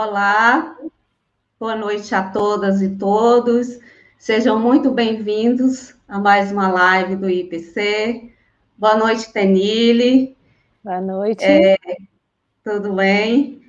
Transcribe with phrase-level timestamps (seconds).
[0.00, 0.76] Olá,
[1.58, 3.80] boa noite a todas e todos.
[4.16, 8.32] Sejam muito bem-vindos a mais uma live do IPC.
[8.76, 10.36] Boa noite, Tenille.
[10.84, 11.42] Boa noite.
[11.42, 11.76] É,
[12.62, 13.60] tudo bem?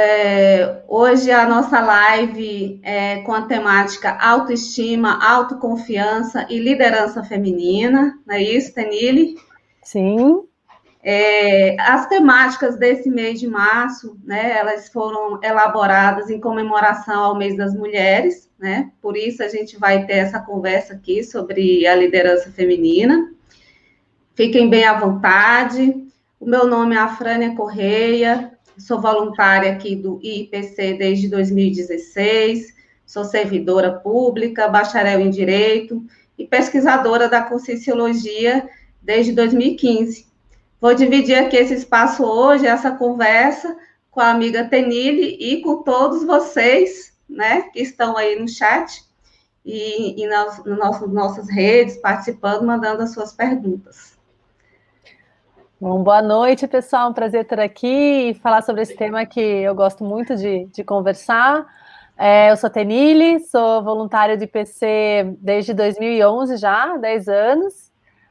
[0.00, 8.34] É, hoje a nossa live é com a temática autoestima, autoconfiança e liderança feminina, não
[8.34, 9.36] é isso, Tenille?
[9.82, 10.48] Sim.
[11.02, 17.56] É, as temáticas desse mês de março, né, elas foram elaboradas em comemoração ao mês
[17.56, 22.50] das mulheres, né, por isso a gente vai ter essa conversa aqui sobre a liderança
[22.50, 23.32] feminina.
[24.34, 26.06] Fiquem bem à vontade.
[26.40, 32.74] O meu nome é Afrânia Correia, sou voluntária aqui do IPC desde 2016,
[33.04, 36.04] sou servidora pública, bacharel em Direito
[36.36, 38.68] e pesquisadora da Conscienciologia
[39.02, 40.27] desde 2015.
[40.80, 43.76] Vou dividir aqui esse espaço hoje, essa conversa,
[44.10, 49.02] com a amiga Tenille e com todos vocês, né, que estão aí no chat
[49.64, 54.16] e, e nas, nas nossas redes, participando, mandando as suas perguntas.
[55.80, 57.10] Bom, boa noite, pessoal.
[57.10, 60.82] Um prazer estar aqui e falar sobre esse tema que eu gosto muito de, de
[60.82, 61.66] conversar.
[62.16, 67.87] É, eu sou Tenille, sou voluntária de IPC desde 2011 já, 10 anos.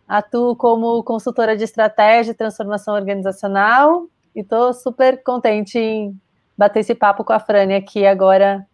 [0.07, 6.17] Atuo como consultora de estratégia e transformação organizacional e estou super contente em
[6.57, 8.65] bater esse papo com a Frânia aqui agora,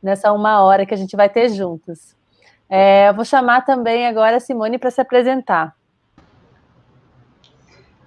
[0.00, 2.14] nessa uma hora que a gente vai ter juntos.
[2.68, 5.74] É, vou chamar também agora a Simone para se apresentar.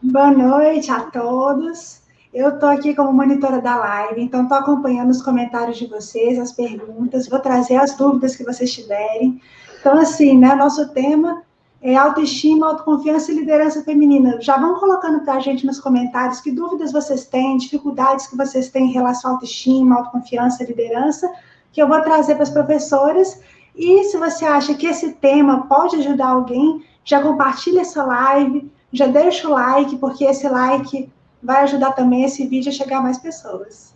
[0.02, 2.02] Boa noite a todos.
[2.34, 6.54] Eu estou aqui como monitora da live, então estou acompanhando os comentários de vocês, as
[6.54, 9.42] perguntas, vou trazer as dúvidas que vocês tiverem.
[9.80, 11.42] Então, assim, né, nosso tema
[11.82, 14.40] é, autoestima, autoconfiança e liderança feminina.
[14.42, 18.70] Já vão colocando para a gente nos comentários que dúvidas vocês têm, dificuldades que vocês
[18.70, 21.32] têm em relação à autoestima, autoconfiança liderança,
[21.72, 23.42] que eu vou trazer para as professoras.
[23.76, 29.08] E se você acha que esse tema pode ajudar alguém, já compartilha essa live, já
[29.08, 31.10] deixa o like, porque esse like
[31.42, 33.96] vai ajudar também esse vídeo a chegar a mais pessoas.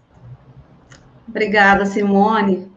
[1.28, 2.72] Obrigada, Simone.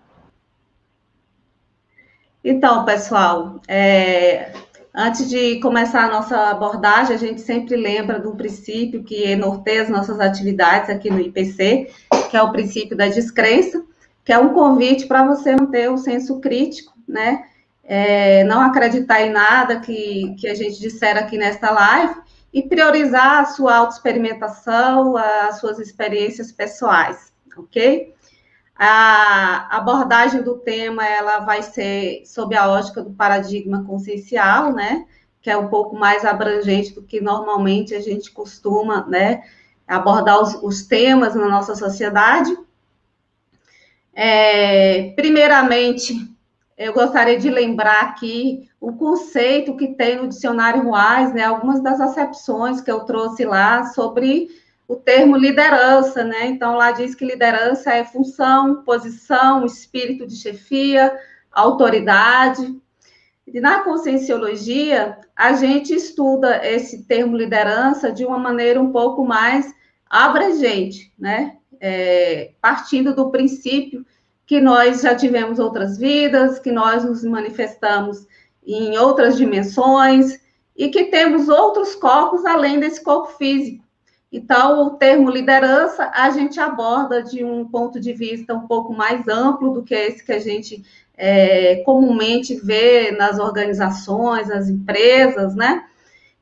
[2.43, 4.53] Então, pessoal, é,
[4.99, 9.83] Antes de começar a nossa abordagem, a gente sempre lembra de um princípio que norteia
[9.83, 11.91] as nossas atividades aqui no IPC,
[12.31, 13.85] que é o princípio da descrença,
[14.25, 17.45] que é um convite para você manter o senso crítico, né?
[17.85, 22.15] É, não acreditar em nada que, que a gente disser aqui nesta live
[22.51, 28.15] e priorizar a sua autoexperimentação, as suas experiências pessoais, ok?
[28.79, 35.07] A abordagem do tema ela vai ser sob a ótica do paradigma consciencial, né?
[35.41, 39.43] Que é um pouco mais abrangente do que normalmente a gente costuma, né?
[39.89, 42.55] Abordar os, os temas na nossa sociedade.
[44.13, 46.15] É, primeiramente,
[46.77, 51.45] eu gostaria de lembrar aqui o conceito que tem no dicionário Wise, né?
[51.45, 54.49] Algumas das acepções que eu trouxe lá sobre
[54.89, 56.47] o termo liderança, né?
[56.47, 61.17] Então, lá diz que liderança é função, posição, espírito de chefia,
[61.51, 62.81] autoridade.
[63.47, 69.75] E na conscienciologia, a gente estuda esse termo liderança de uma maneira um pouco mais
[70.09, 71.57] abrangente, né?
[71.81, 74.07] É, partindo do princípio
[74.47, 78.27] que nós já tivemos outras vidas, que nós nos manifestamos
[78.65, 80.41] em outras dimensões
[80.77, 83.86] e que temos outros corpos além desse corpo físico.
[84.37, 89.27] Então, o termo liderança a gente aborda de um ponto de vista um pouco mais
[89.27, 90.85] amplo do que esse que a gente
[91.17, 95.87] é, comumente vê nas organizações, nas empresas, né?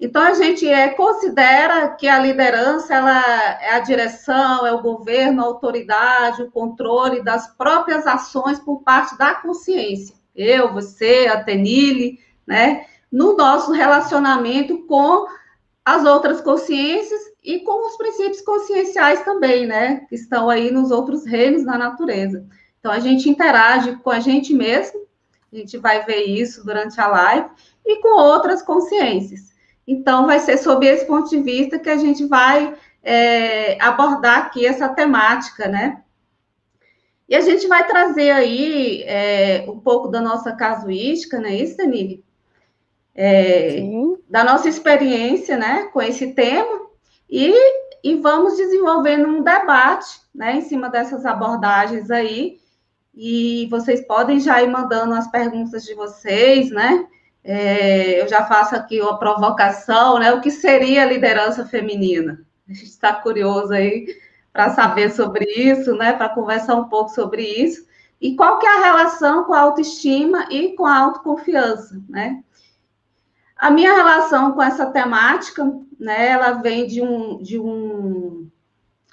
[0.01, 5.41] Então, a gente é, considera que a liderança ela é a direção, é o governo,
[5.41, 10.17] a autoridade, o controle das próprias ações por parte da consciência.
[10.35, 12.87] Eu, você, a Tenille, né?
[13.11, 15.27] No nosso relacionamento com
[15.85, 21.27] as outras consciências e com os princípios conscienciais também, né, que estão aí nos outros
[21.27, 22.47] reinos da natureza.
[22.81, 25.07] Então a gente interage com a gente mesmo,
[25.53, 27.49] a gente vai ver isso durante a live,
[27.85, 29.53] e com outras consciências.
[29.87, 34.67] Então vai ser sob esse ponto de vista que a gente vai é, abordar aqui
[34.67, 36.03] essa temática, né?
[37.29, 42.25] E a gente vai trazer aí é, um pouco da nossa casuística, né, isso, Danile?
[43.15, 43.81] É,
[44.29, 46.81] da nossa experiência, né, com esse tema,
[47.29, 47.53] e,
[48.03, 52.59] e vamos desenvolvendo um debate né, em cima dessas abordagens aí.
[53.15, 57.07] E vocês podem já ir mandando as perguntas de vocês, né?
[57.45, 60.33] É, eu já faço aqui uma provocação, né?
[60.33, 62.45] O que seria liderança feminina?
[62.69, 64.07] A gente está curioso aí
[64.53, 66.13] para saber sobre isso, né?
[66.13, 67.87] Para conversar um pouco sobre isso.
[68.21, 72.43] E qual que é a relação com a autoestima e com a autoconfiança, né?
[73.65, 75.65] A minha relação com essa temática,
[75.99, 78.47] né, ela vem de um, de um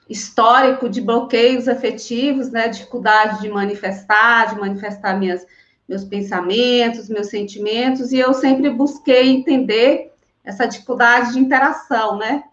[0.09, 5.47] histórico de bloqueios afetivos, né, dificuldade de manifestar, de manifestar minhas,
[5.87, 10.11] meus pensamentos, meus sentimentos, e eu sempre busquei entender
[10.43, 12.43] essa dificuldade de interação, né?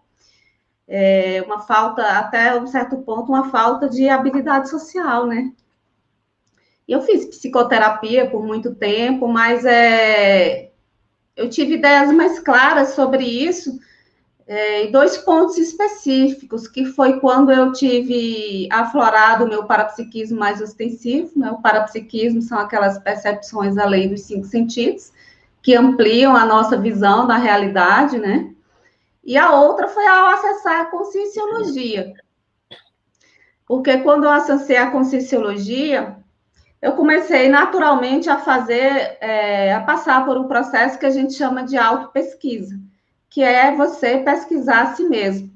[0.87, 5.51] É uma falta, até um certo ponto, uma falta de habilidade social, né?
[6.87, 10.68] Eu fiz psicoterapia por muito tempo, mas é,
[11.39, 13.79] eu tive ideias mais claras sobre isso
[14.45, 20.59] é, em dois pontos específicos, que foi quando eu tive aflorado o meu parapsiquismo mais
[20.59, 21.51] ostensivo, né?
[21.51, 25.13] O parapsiquismo são aquelas percepções além dos cinco sentidos,
[25.61, 28.51] que ampliam a nossa visão da realidade, né?
[29.23, 32.13] E a outra foi ao acessar a conscienciologia.
[33.67, 36.17] Porque quando eu acessei a conscienciologia,
[36.81, 41.63] eu comecei naturalmente a fazer, é, a passar por um processo que a gente chama
[41.63, 42.79] de auto-pesquisa,
[43.29, 45.51] que é você pesquisar a si mesmo.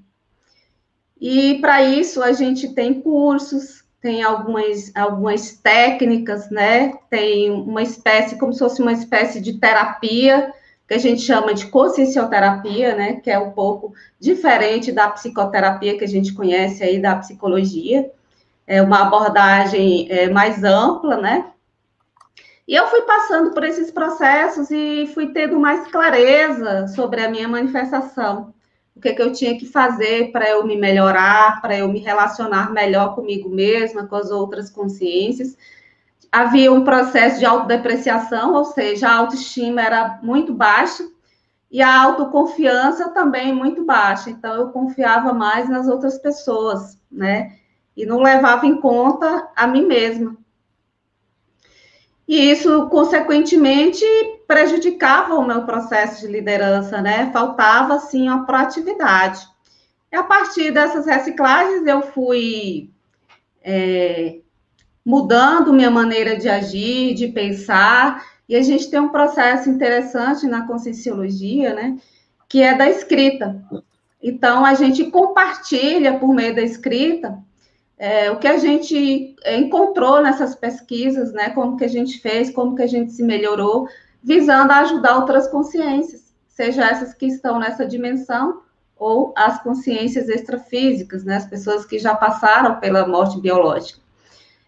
[1.19, 6.93] E para isso a gente tem cursos, tem algumas, algumas técnicas, né?
[7.09, 10.53] Tem uma espécie, como se fosse uma espécie de terapia,
[10.85, 13.13] que a gente chama de consciencioterapia, né?
[13.21, 18.11] Que é um pouco diferente da psicoterapia que a gente conhece aí da psicologia
[18.65, 21.53] é uma abordagem é, mais ampla, né?
[22.67, 27.47] E eu fui passando por esses processos e fui tendo mais clareza sobre a minha
[27.47, 28.53] manifestação.
[28.95, 31.99] O que, é que eu tinha que fazer para eu me melhorar, para eu me
[31.99, 35.57] relacionar melhor comigo mesma, com as outras consciências.
[36.31, 41.03] Havia um processo de autodepreciação, ou seja, a autoestima era muito baixa
[41.69, 44.29] e a autoconfiança também muito baixa.
[44.29, 47.57] Então, eu confiava mais nas outras pessoas, né?
[47.95, 50.35] E não levava em conta a mim mesma.
[52.27, 54.05] E isso, consequentemente,
[54.47, 57.29] prejudicava o meu processo de liderança, né?
[57.31, 59.45] Faltava, assim, a proatividade.
[60.11, 62.89] E a partir dessas reciclagens, eu fui
[63.61, 64.39] é,
[65.05, 70.65] mudando minha maneira de agir, de pensar, e a gente tem um processo interessante na
[70.65, 71.97] conscienciologia, né?
[72.47, 73.61] Que é da escrita.
[74.21, 77.37] Então, a gente compartilha por meio da escrita
[78.03, 82.75] é, o que a gente encontrou nessas pesquisas, né, como que a gente fez, como
[82.75, 83.87] que a gente se melhorou,
[84.21, 88.61] visando ajudar outras consciências, seja essas que estão nessa dimensão
[88.97, 94.01] ou as consciências extrafísicas, né, as pessoas que já passaram pela morte biológica.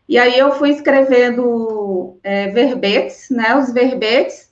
[0.07, 4.44] E aí eu fui escrevendo é, verbetes, né, os verbetes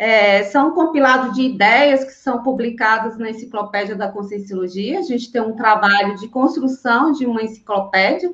[0.00, 4.98] é, são um compilado de ideias que são publicadas na Enciclopédia da Conscienciologia.
[4.98, 8.32] A gente tem um trabalho de construção de uma enciclopédia.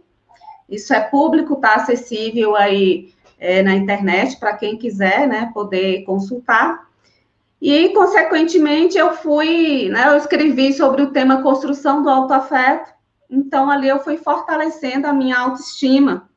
[0.69, 6.87] Isso é público, está acessível aí é, na internet para quem quiser, né, poder consultar.
[7.61, 12.95] E, consequentemente, eu fui, né, eu escrevi sobre o tema construção do autoafeto.
[13.29, 16.29] Então, ali eu fui fortalecendo a minha autoestima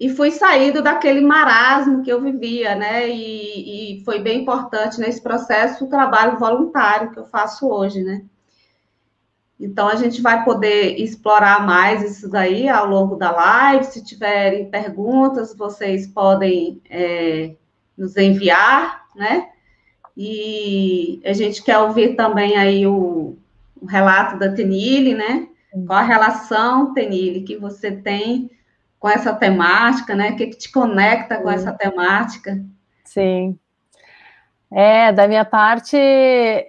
[0.00, 3.08] e fui saindo daquele marasmo que eu vivia, né?
[3.08, 8.22] E, e, foi bem importante nesse processo o trabalho voluntário que eu faço hoje, né?
[9.58, 13.86] Então a gente vai poder explorar mais isso daí ao longo da live.
[13.86, 17.54] Se tiverem perguntas, vocês podem é,
[17.96, 19.48] nos enviar, né?
[20.16, 23.36] E a gente quer ouvir também aí o,
[23.80, 25.48] o relato da Tenille, né?
[25.86, 28.48] Qual a relação, Tenille, que você tem
[28.98, 30.30] com essa temática, né?
[30.30, 32.58] O que, que te conecta com essa temática?
[33.04, 33.58] Sim.
[34.70, 35.96] É, da minha parte,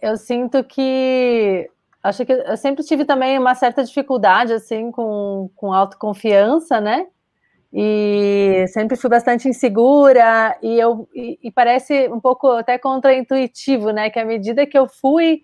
[0.01, 1.69] eu sinto que
[2.01, 7.07] acho que eu sempre tive também uma certa dificuldade assim com, com autoconfiança, né?
[7.71, 14.09] E sempre fui bastante insegura e eu e, e parece um pouco até contraintuitivo, né?
[14.09, 15.43] Que à medida que eu fui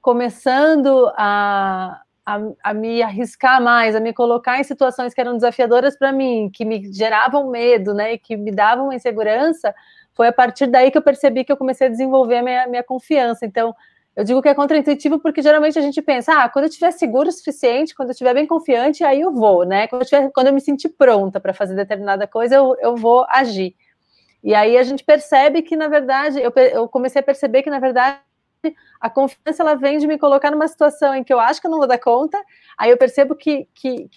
[0.00, 5.96] começando a, a, a, me arriscar mais, a me colocar em situações que eram desafiadoras
[5.96, 9.74] para mim, que me geravam medo, né, e que me davam insegurança,
[10.14, 12.84] foi a partir daí que eu percebi que eu comecei a desenvolver a minha, minha
[12.84, 13.44] confiança.
[13.44, 13.74] Então,
[14.14, 17.28] eu digo que é contraintuitivo porque geralmente a gente pensa, ah, quando eu estiver seguro
[17.28, 19.86] o suficiente, quando eu estiver bem confiante, aí eu vou, né?
[19.86, 23.24] Quando eu, tiver, quando eu me sentir pronta para fazer determinada coisa, eu, eu vou
[23.28, 23.74] agir.
[24.42, 27.78] E aí a gente percebe que, na verdade, eu, eu comecei a perceber que, na
[27.78, 28.18] verdade,
[29.00, 31.70] a confiança ela vem de me colocar numa situação em que eu acho que eu
[31.70, 32.38] não vou dar conta,
[32.76, 34.08] aí eu percebo que, que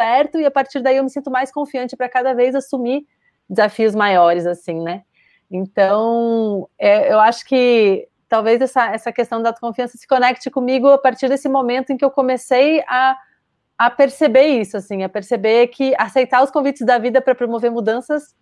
[0.00, 3.06] certo, e a partir daí eu me sinto mais confiante para cada vez assumir
[3.48, 5.02] desafios maiores, assim, né?
[5.50, 10.98] Então, é, eu acho que talvez essa, essa questão da confiança se conecte comigo a
[10.98, 13.16] partir desse momento em que eu comecei a
[13.78, 18.34] a perceber isso, assim, a perceber que aceitar os convites da vida para promover mudanças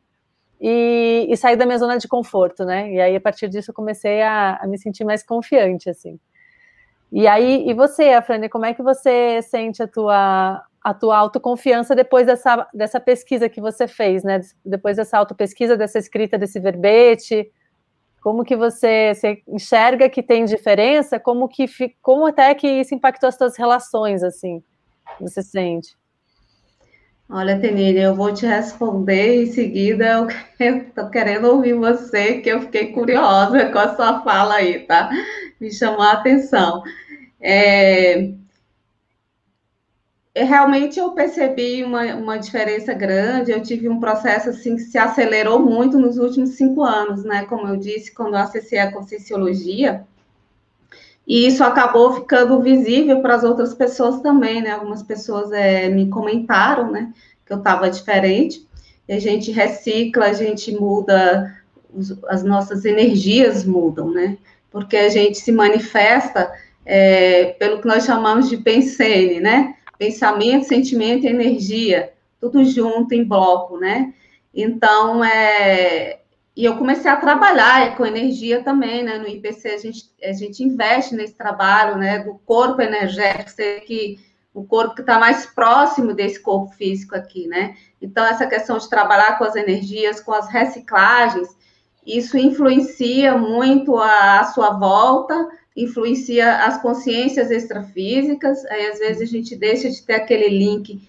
[0.60, 2.90] e, e, sair da minha zona de conforto, né?
[2.92, 6.18] E aí, a partir disso, eu comecei a, a me sentir mais confiante, assim.
[7.12, 11.94] E aí, e você, Afrane, como é que você sente a tua, a tua autoconfiança
[11.94, 14.40] depois dessa, dessa pesquisa que você fez, né?
[14.64, 17.50] Depois dessa autopesquisa, dessa escrita desse verbete,
[18.22, 21.20] como que você, você enxerga que tem diferença?
[21.20, 21.66] Como que
[22.00, 24.62] como até que isso impactou as suas relações, assim?
[25.20, 25.94] Você sente?
[27.28, 30.26] Olha, Tenine, eu vou te responder em seguida.
[30.58, 35.10] Eu estou querendo ouvir você, que eu fiquei curiosa com a sua fala aí, tá?
[35.60, 36.82] Me chamou a atenção.
[37.40, 38.32] É,
[40.36, 43.50] realmente eu percebi uma, uma diferença grande.
[43.52, 47.44] Eu tive um processo assim que se acelerou muito nos últimos cinco anos, né?
[47.46, 50.06] Como eu disse, quando eu acessei a Conscienciologia,
[51.26, 54.72] e isso acabou ficando visível para as outras pessoas também, né?
[54.72, 57.12] Algumas pessoas é, me comentaram, né?
[57.46, 58.66] Que eu estava diferente.
[59.08, 61.54] E a gente recicla, a gente muda,
[62.28, 64.36] as nossas energias mudam, né?
[64.70, 66.52] Porque a gente se manifesta
[66.84, 69.76] é, pelo que nós chamamos de pensene, né?
[69.98, 74.12] Pensamento, sentimento e energia, tudo junto em bloco, né?
[74.54, 76.18] Então, é,
[76.56, 79.18] e eu comecei a trabalhar com energia também, né?
[79.18, 82.20] No IPC a gente, a gente investe nesse trabalho, né?
[82.20, 84.20] Do corpo energético, que
[84.52, 87.74] o corpo que está mais próximo desse corpo físico aqui, né?
[88.00, 91.48] Então, essa questão de trabalhar com as energias, com as reciclagens,
[92.06, 99.32] isso influencia muito a, a sua volta, influencia as consciências extrafísicas, aí às vezes a
[99.32, 101.02] gente deixa de ter aquele link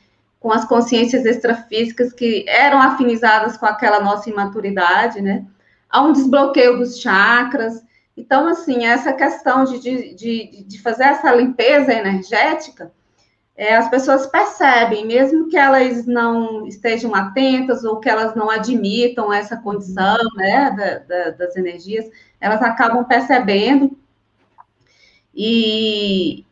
[0.46, 5.44] com as consciências extrafísicas que eram afinizadas com aquela nossa imaturidade, né?
[5.90, 7.84] Há um desbloqueio dos chakras.
[8.16, 12.92] Então, assim, essa questão de, de, de fazer essa limpeza energética,
[13.58, 19.34] é, as pessoas percebem, mesmo que elas não estejam atentas ou que elas não admitam
[19.34, 22.06] essa condição, né, da, da, das energias,
[22.40, 23.98] elas acabam percebendo.
[25.34, 26.46] E,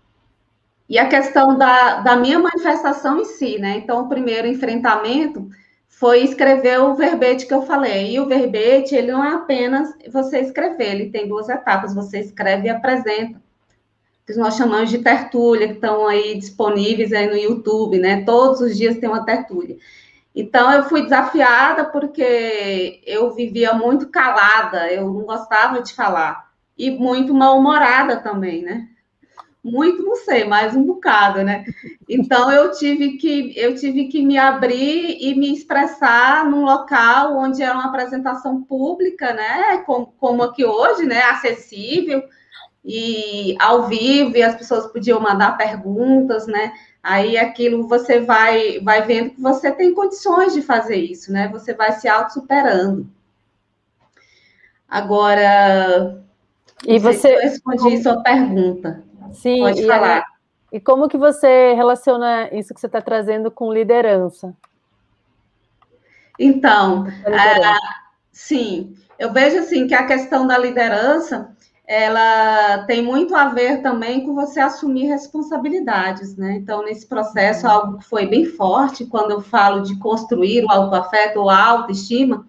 [0.93, 3.77] e a questão da, da minha manifestação em si, né?
[3.77, 5.49] Então, o primeiro enfrentamento
[5.87, 8.11] foi escrever o verbete que eu falei.
[8.11, 11.95] E o verbete, ele não é apenas você escrever, ele tem duas etapas.
[11.95, 13.41] Você escreve e apresenta.
[14.27, 18.23] Que nós chamamos de tertúlia, que estão aí disponíveis aí no YouTube, né?
[18.23, 19.77] Todos os dias tem uma tertúlia.
[20.35, 26.51] Então, eu fui desafiada porque eu vivia muito calada, eu não gostava de falar.
[26.77, 28.89] E muito mal-humorada também, né?
[29.63, 31.63] Muito não sei, mais um bocado, né?
[32.07, 37.63] Então eu tive que eu tive que me abrir e me expressar num local onde
[37.63, 39.77] era uma apresentação pública, né?
[39.85, 41.21] Como, como aqui hoje, né?
[41.23, 42.23] Acessível
[42.83, 46.73] e ao vivo, e as pessoas podiam mandar perguntas, né?
[47.01, 51.47] Aí aquilo você vai vai vendo que você tem condições de fazer isso, né?
[51.49, 53.07] Você vai se auto superando.
[54.89, 56.21] Agora,
[56.85, 59.03] e você eu respondi sua pergunta.
[59.33, 60.23] Sim, Pode e falar.
[60.71, 64.53] e como que você relaciona isso que você está trazendo com liderança?
[66.39, 67.79] Então, liderança.
[68.31, 71.53] sim, eu vejo assim que a questão da liderança
[71.85, 76.53] ela tem muito a ver também com você assumir responsabilidades, né?
[76.53, 81.41] Então, nesse processo, algo que foi bem forte, quando eu falo de construir o autoafeto
[81.41, 82.47] ou a autoestima,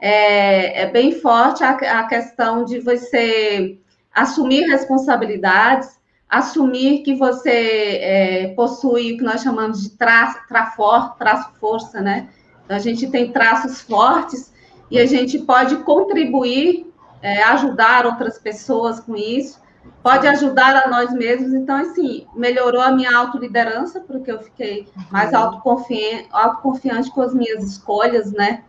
[0.00, 3.78] é, é bem forte a, a questão de você
[4.14, 5.98] assumir responsabilidades,
[6.38, 12.28] assumir que você é, possui o que nós chamamos de traço, trafor, traço força, né?
[12.64, 14.52] Então, a gente tem traços fortes
[14.90, 16.92] e a gente pode contribuir,
[17.22, 19.60] é, ajudar outras pessoas com isso,
[20.02, 21.54] pode ajudar a nós mesmos.
[21.54, 25.38] Então, assim, melhorou a minha autoliderança, porque eu fiquei mais uhum.
[25.38, 28.64] autoconfiante, autoconfiante com as minhas escolhas, né?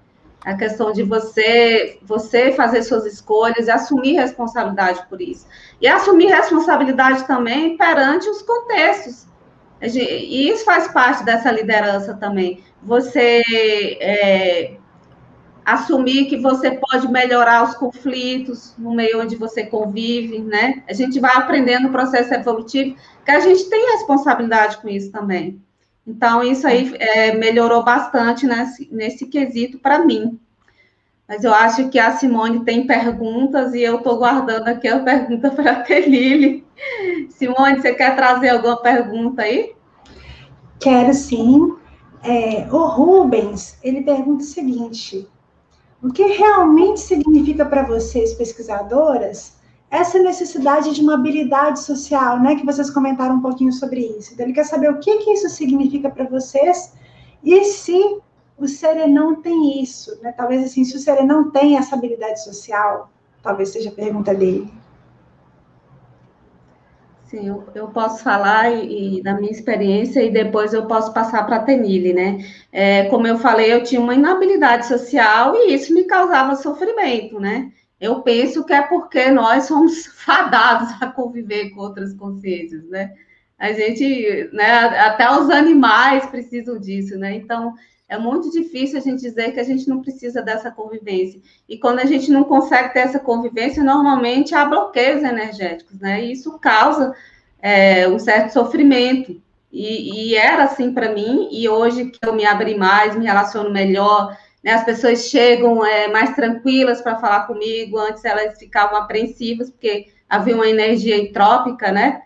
[0.45, 5.47] A questão de você você fazer suas escolhas e assumir responsabilidade por isso.
[5.81, 9.25] E assumir responsabilidade também perante os contextos.
[9.81, 12.63] E isso faz parte dessa liderança também.
[12.83, 13.43] Você
[13.99, 14.77] é,
[15.65, 20.83] assumir que você pode melhorar os conflitos no meio onde você convive, né?
[20.87, 25.59] A gente vai aprendendo no processo evolutivo que a gente tem responsabilidade com isso também.
[26.05, 30.39] Então, isso aí é, melhorou bastante nesse, nesse quesito para mim.
[31.27, 35.49] Mas eu acho que a Simone tem perguntas e eu estou guardando aqui a pergunta
[35.51, 36.63] para a Telile.
[37.29, 39.73] Simone, você quer trazer alguma pergunta aí?
[40.79, 41.75] Quero sim.
[42.23, 45.27] É, o Rubens, ele pergunta o seguinte:
[46.01, 49.54] o que realmente significa para vocês, pesquisadoras,
[49.95, 52.55] essa necessidade de uma habilidade social, né?
[52.55, 54.33] Que vocês comentaram um pouquinho sobre isso.
[54.33, 56.93] Então, ele quer saber o que, que isso significa para vocês
[57.43, 58.21] e se
[58.57, 60.31] o serenão tem isso, né?
[60.31, 63.09] Talvez assim, se o serenão tem essa habilidade social,
[63.41, 64.71] talvez seja a pergunta dele.
[67.25, 71.45] Sim, eu, eu posso falar e, e, da minha experiência e depois eu posso passar
[71.45, 72.37] para a Tenille, né?
[72.71, 77.71] É, como eu falei, eu tinha uma inabilidade social e isso me causava sofrimento, né?
[78.05, 83.13] Eu penso que é porque nós somos fadados a conviver com outras consciências, né?
[83.57, 87.35] A gente, né, até os animais precisam disso, né?
[87.35, 87.73] Então,
[88.07, 91.41] é muito difícil a gente dizer que a gente não precisa dessa convivência.
[91.67, 96.23] E quando a gente não consegue ter essa convivência, normalmente há bloqueios energéticos, né?
[96.23, 97.15] E isso causa
[97.59, 99.41] é, um certo sofrimento.
[99.71, 103.71] E, e era assim para mim, e hoje que eu me abri mais, me relaciono
[103.71, 104.73] melhor, né?
[104.73, 110.55] As pessoas chegam é, mais tranquilas para falar comigo, antes elas ficavam apreensivas, porque havia
[110.55, 112.23] uma energia entrópica, né?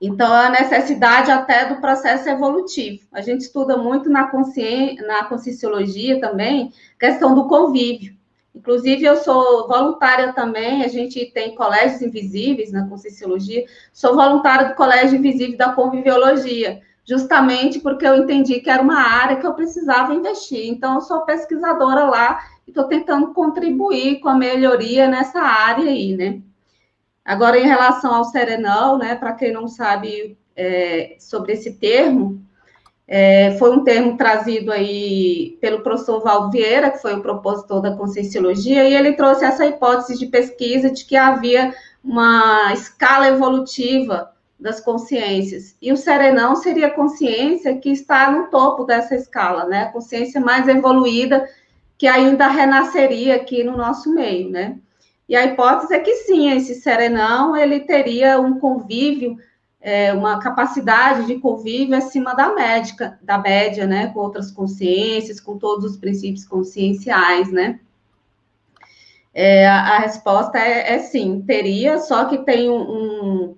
[0.00, 3.06] Então, a necessidade até do processo evolutivo.
[3.12, 8.14] A gente estuda muito na, consciência, na conscienciologia também, questão do convívio.
[8.54, 14.74] Inclusive, eu sou voluntária também, a gente tem colégios invisíveis na conscienciologia, sou voluntária do
[14.74, 20.14] Colégio Invisível da Conviviologia, justamente porque eu entendi que era uma área que eu precisava
[20.14, 20.68] investir.
[20.68, 26.16] Então, eu sou pesquisadora lá e estou tentando contribuir com a melhoria nessa área aí,
[26.16, 26.40] né?
[27.24, 32.40] Agora, em relação ao serenal, né, para quem não sabe é, sobre esse termo,
[33.08, 37.96] é, foi um termo trazido aí pelo professor Valdo Vieira, que foi o propositor da
[37.96, 44.80] Conscienciologia, e ele trouxe essa hipótese de pesquisa de que havia uma escala evolutiva das
[44.80, 45.74] consciências.
[45.80, 49.84] E o serenão seria a consciência que está no topo dessa escala, né?
[49.84, 51.48] A consciência mais evoluída
[51.96, 54.78] que ainda renasceria aqui no nosso meio, né?
[55.28, 59.36] E a hipótese é que sim, esse serenão ele teria um convívio,
[59.80, 65.56] é, uma capacidade de convívio acima da médica, da média, né, com outras consciências, com
[65.56, 67.78] todos os princípios conscienciais, né?
[69.32, 73.56] É, a, a, resposta é, é, sim, teria, só que tem um, um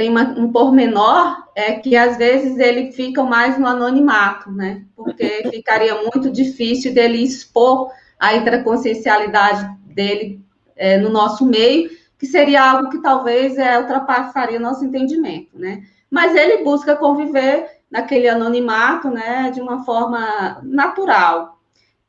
[0.00, 4.82] tem uma, um pormenor é que às vezes ele fica mais no anonimato, né?
[4.96, 10.40] Porque ficaria muito difícil dele expor a intraconsciencialidade dele
[10.74, 15.82] é, no nosso meio, que seria algo que talvez é, ultrapassaria o nosso entendimento, né?
[16.10, 21.59] Mas ele busca conviver naquele anonimato, né, de uma forma natural.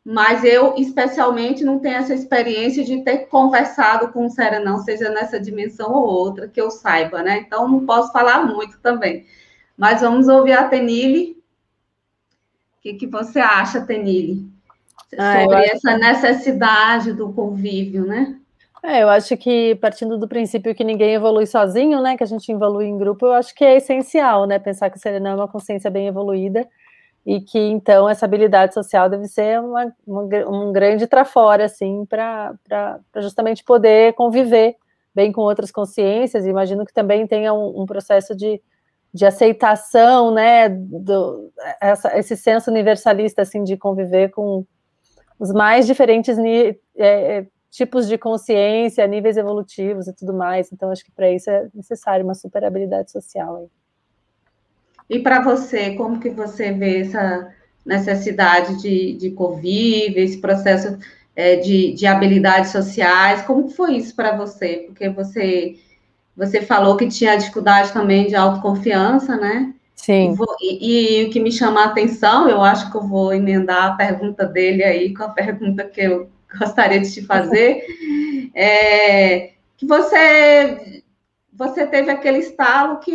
[0.03, 5.39] Mas eu, especialmente, não tenho essa experiência de ter conversado com o Serenão, seja nessa
[5.39, 7.43] dimensão ou outra, que eu saiba, né?
[7.45, 9.25] Então, não posso falar muito também.
[9.77, 11.37] Mas vamos ouvir a Tenille.
[12.77, 14.49] O que, que você acha, Tenille?
[15.17, 18.39] Ah, sobre essa necessidade do convívio, né?
[18.83, 22.51] É, eu acho que partindo do princípio que ninguém evolui sozinho, né, que a gente
[22.51, 25.47] evolui em grupo, eu acho que é essencial, né, pensar que o serenão é uma
[25.47, 26.67] consciência bem evoluída
[27.25, 32.55] e que então essa habilidade social deve ser uma, uma um grande trafora, assim, para
[33.17, 34.75] justamente poder conviver
[35.13, 36.45] bem com outras consciências.
[36.45, 38.61] Imagino que também tenha um, um processo de,
[39.13, 44.65] de aceitação, né, do, essa, esse senso universalista, assim, de conviver com
[45.39, 50.71] os mais diferentes é, é, tipos de consciência, níveis evolutivos e tudo mais.
[50.71, 53.57] Então, acho que para isso é necessário uma super habilidade social.
[53.57, 53.80] Aí.
[55.11, 57.53] E para você, como que você vê essa
[57.85, 60.97] necessidade de, de convívio, esse processo
[61.35, 63.41] é, de, de habilidades sociais?
[63.41, 64.85] Como foi isso para você?
[64.87, 65.75] Porque você,
[66.33, 69.73] você falou que tinha dificuldade também de autoconfiança, né?
[69.97, 70.33] Sim.
[70.61, 73.95] E, e, o que me chama a atenção, eu acho que eu vou emendar a
[73.95, 77.83] pergunta dele aí com a pergunta que eu gostaria de te fazer,
[78.55, 81.03] é que você,
[81.51, 83.11] você teve aquele estalo que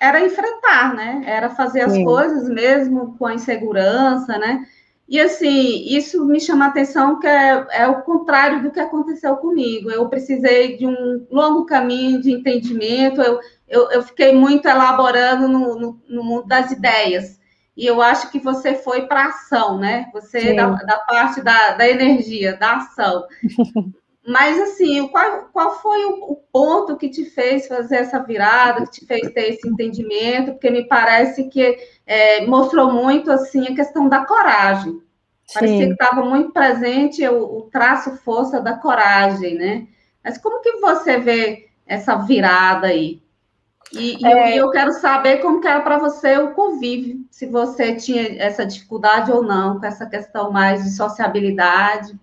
[0.00, 1.22] era enfrentar, né?
[1.26, 2.04] Era fazer as Sim.
[2.04, 4.66] coisas mesmo com a insegurança, né?
[5.08, 9.36] E assim, isso me chama a atenção que é, é, o contrário do que aconteceu
[9.36, 9.90] comigo.
[9.90, 15.78] Eu precisei de um longo caminho de entendimento, eu, eu, eu fiquei muito elaborando no,
[15.78, 17.36] no, no mundo das ideias
[17.76, 20.08] e eu acho que você foi para a ação, né?
[20.14, 23.26] Você da, da, parte da, da, energia, da ação.
[24.26, 29.00] Mas, assim, qual, qual foi o, o, ponto que te fez fazer essa virada, que
[29.00, 30.52] te fez ter esse entendimento?
[30.52, 35.00] Porque me parece que é, mostrou muito, assim, a questão da coragem.
[35.54, 35.86] Parecia Sim.
[35.86, 39.86] que estava muito presente o, o traço força da coragem, né?
[40.24, 43.22] Mas como que você vê essa virada aí?
[43.92, 44.58] E, é...
[44.58, 48.66] eu, eu, quero saber como que era para você o convívio, se você tinha essa
[48.66, 52.18] dificuldade ou não com essa questão mais de sociabilidade.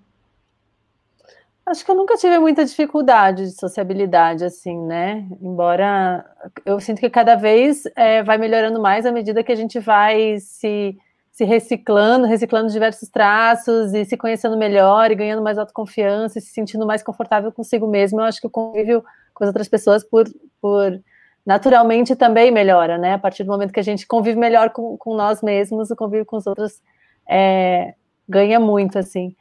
[1.65, 5.25] Acho que eu nunca tive muita dificuldade de sociabilidade, assim, né?
[5.41, 6.25] Embora
[6.65, 10.39] eu sinto que cada vez é, vai melhorando mais à medida que a gente vai
[10.39, 10.97] se,
[11.31, 16.49] se reciclando, reciclando diversos traços e se conhecendo melhor e ganhando mais autoconfiança e se
[16.49, 18.19] sentindo mais confortável consigo mesmo.
[18.19, 19.01] Eu acho que o convívio
[19.33, 20.25] com as outras pessoas, por,
[20.61, 21.01] por
[21.45, 23.13] naturalmente, também melhora, né?
[23.13, 26.25] A partir do momento que a gente convive melhor com, com nós mesmos, o convívio
[26.25, 26.81] com os outros
[27.25, 27.93] é,
[28.27, 29.33] ganha muito, assim.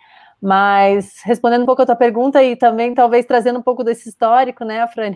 [0.42, 4.64] Mas respondendo um pouco a tua pergunta e também talvez trazendo um pouco desse histórico,
[4.64, 5.12] né, Fran,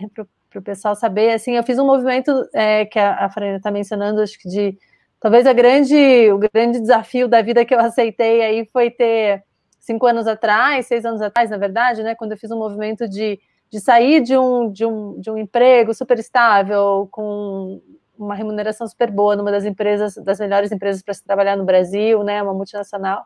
[0.49, 4.21] para o pessoal saber, assim, eu fiz um movimento é, que a, a está mencionando,
[4.21, 4.77] acho que de
[5.19, 9.43] talvez a grande, o grande desafio da vida que eu aceitei aí foi ter
[9.81, 13.37] cinco anos atrás, seis anos atrás, na verdade, né, quando eu fiz um movimento de,
[13.69, 17.81] de sair de um, de, um, de um emprego super estável, com
[18.17, 22.23] uma remuneração super boa numa das empresas, das melhores empresas para se trabalhar no Brasil,
[22.23, 23.25] né, uma multinacional,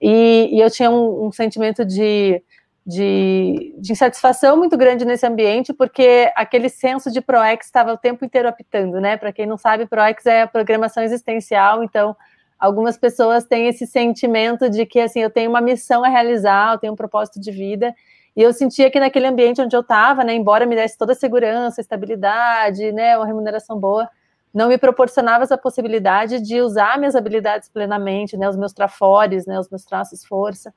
[0.00, 2.42] e, e eu tinha um, um sentimento de,
[2.86, 8.24] de, de, insatisfação muito grande nesse ambiente, porque aquele senso de ProEx estava o tempo
[8.24, 9.16] inteiro apitando, né?
[9.16, 12.16] Para quem não sabe, ProEx é a programação existencial, então
[12.58, 16.78] algumas pessoas têm esse sentimento de que assim, eu tenho uma missão a realizar, eu
[16.78, 17.94] tenho um propósito de vida,
[18.36, 21.16] e eu sentia que naquele ambiente onde eu estava, né, embora me desse toda a
[21.16, 24.08] segurança, estabilidade, né, uma remuneração boa,
[24.56, 29.60] não me proporcionava essa possibilidade de usar minhas habilidades plenamente, né, os meus trafores, né,
[29.60, 30.72] os meus traços força.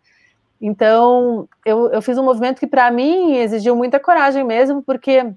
[0.59, 5.33] Então, eu, eu fiz um movimento que para mim exigiu muita coragem mesmo, porque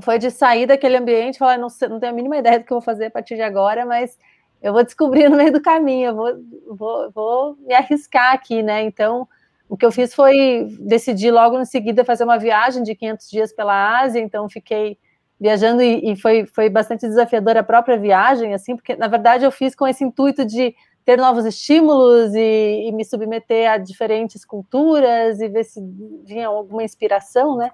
[0.00, 2.72] foi de sair daquele ambiente e falar, não, não tenho a mínima ideia do que
[2.72, 4.16] eu vou fazer a partir de agora, mas
[4.62, 6.34] eu vou descobrir no meio do caminho, eu vou,
[6.68, 8.84] vou, vou me arriscar aqui, né?
[8.84, 9.26] Então,
[9.68, 13.52] o que eu fiz foi decidir logo em seguida fazer uma viagem de 500 dias
[13.52, 14.96] pela Ásia, então fiquei
[15.40, 19.50] viajando e, e, foi, foi bastante desafiadora a própria viagem, assim, porque na verdade eu
[19.50, 25.40] fiz com esse intuito de ter novos estímulos e, e, me submeter a diferentes culturas
[25.40, 25.80] e ver se
[26.24, 27.70] vinha alguma inspiração, né?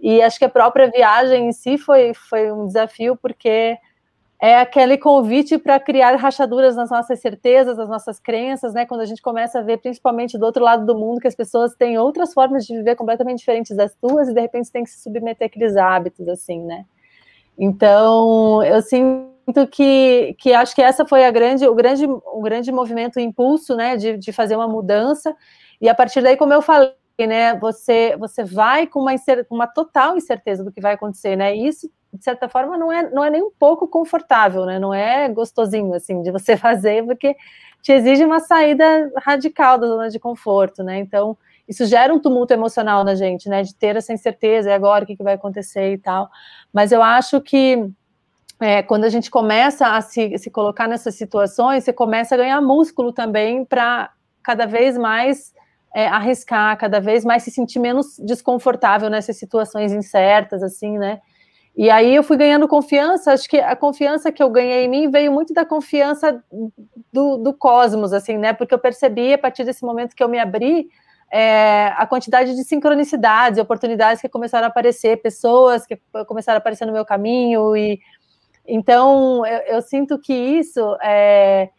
[0.00, 3.76] E acho que a própria viagem em si foi, foi um desafio, porque
[4.42, 8.84] é aquele convite para criar rachaduras nas nossas certezas, nas nossas crenças, né?
[8.84, 11.76] Quando a gente começa a ver, principalmente do outro lado do mundo, que as pessoas
[11.76, 15.00] têm outras formas de viver completamente diferentes das tuas e de repente tem que se
[15.00, 16.84] submeter àqueles hábitos, assim, né?
[17.56, 22.72] Então, eu sinto que, que acho que essa foi a grande, o grande, o grande
[22.72, 25.36] movimento, o impulso, né, de, de fazer uma mudança.
[25.80, 29.12] E a partir daí, como eu falei, né, você, você vai com uma,
[29.48, 31.54] uma total incerteza do que vai acontecer, né?
[31.54, 34.78] Isso de certa forma, não é, não é nem um pouco confortável, né?
[34.78, 37.34] Não é gostosinho, assim, de você fazer, porque
[37.80, 40.98] te exige uma saída radical da zona de conforto, né?
[40.98, 43.62] Então, isso gera um tumulto emocional na gente, né?
[43.62, 46.28] De ter essa incerteza, e agora o que, que vai acontecer e tal.
[46.72, 47.90] Mas eu acho que
[48.60, 52.60] é, quando a gente começa a se, se colocar nessas situações, você começa a ganhar
[52.60, 54.10] músculo também para
[54.42, 55.52] cada vez mais
[55.94, 61.20] é, arriscar, cada vez mais se sentir menos desconfortável nessas situações incertas, assim, né?
[61.74, 65.10] E aí eu fui ganhando confiança, acho que a confiança que eu ganhei em mim
[65.10, 66.44] veio muito da confiança
[67.10, 68.52] do, do cosmos, assim, né?
[68.52, 70.88] Porque eu percebi a partir desse momento que eu me abri
[71.32, 76.84] é, a quantidade de sincronicidades, oportunidades que começaram a aparecer, pessoas que começaram a aparecer
[76.84, 77.98] no meu caminho, e
[78.66, 81.70] então eu, eu sinto que isso é,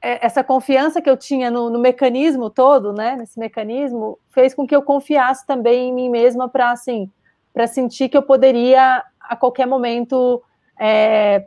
[0.00, 3.16] é, essa confiança que eu tinha no, no, mecanismo todo, né?
[3.16, 7.10] Nesse mecanismo, fez com que eu confiasse também em mim mesma para assim,
[7.52, 10.42] para sentir que eu poderia a qualquer momento
[10.78, 11.46] é,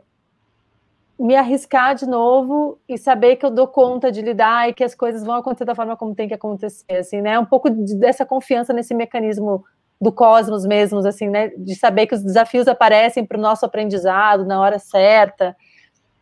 [1.18, 4.94] me arriscar de novo e saber que eu dou conta de lidar e que as
[4.94, 7.38] coisas vão acontecer da forma como tem que acontecer, assim, né?
[7.38, 9.62] Um pouco de, dessa confiança nesse mecanismo
[10.00, 11.48] do cosmos mesmo, assim, né?
[11.58, 15.54] De saber que os desafios aparecem para o nosso aprendizado na hora certa.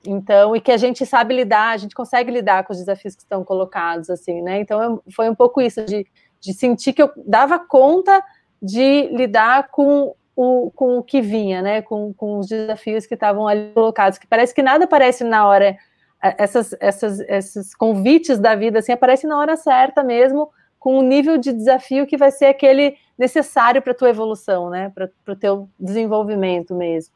[0.04, 3.22] Então, e que a gente sabe lidar, a gente consegue lidar com os desafios que
[3.22, 4.60] estão colocados, assim, né?
[4.60, 6.06] Então, eu, foi um pouco isso, de,
[6.40, 8.20] de sentir que eu dava conta
[8.60, 11.83] de lidar com o, com o que vinha, né?
[11.83, 15.77] Com, com os desafios que estavam ali colocados, que parece que nada aparece na hora,
[16.22, 20.48] é, essas, essas, esses convites da vida assim, aparecem na hora certa mesmo,
[20.79, 24.92] com o nível de desafio que vai ser aquele necessário para a tua evolução, né?
[24.94, 27.12] Para o teu desenvolvimento mesmo.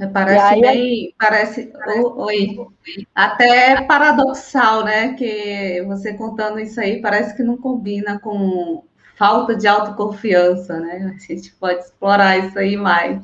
[0.00, 1.72] É, parece aí, bem, parece,
[2.16, 2.66] oi,
[3.14, 5.12] até paradoxal, né?
[5.12, 8.82] Que você contando isso aí parece que não combina com
[9.16, 11.14] falta de autoconfiança, né?
[11.16, 13.20] A gente pode explorar isso aí mais.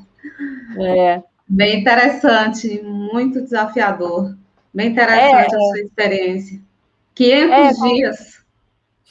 [0.78, 1.22] É.
[1.46, 4.35] Bem interessante, muito desafiador.
[4.72, 6.61] Bem interessante é, a sua experiência.
[7.14, 8.44] 500 é, dias.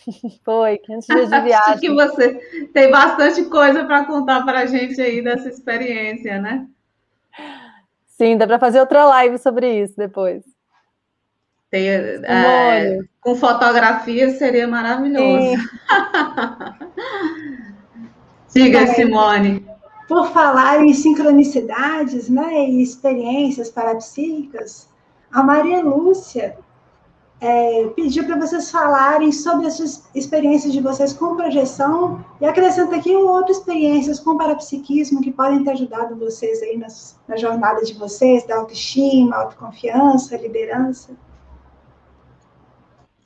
[0.43, 1.53] Foi, 500 dias de viagem.
[1.73, 6.67] Acho que você tem bastante coisa para contar para a gente aí dessa experiência, né?
[8.07, 10.43] Sim, dá para fazer outra live sobre isso depois.
[11.71, 15.57] Ter, é, com fotografia seria maravilhoso.
[18.53, 19.65] Diga, Simone.
[20.05, 24.89] Por falar em sincronicidades né, e experiências parapsíquicas,
[25.31, 26.57] a Maria Lúcia
[27.39, 33.15] é, pediu para vocês falarem sobre as experiências de vocês com projeção e acrescenta aqui
[33.15, 38.45] outras experiências com parapsiquismo que podem ter ajudado vocês aí nas, na jornada de vocês,
[38.45, 41.15] da autoestima, autoconfiança, liderança.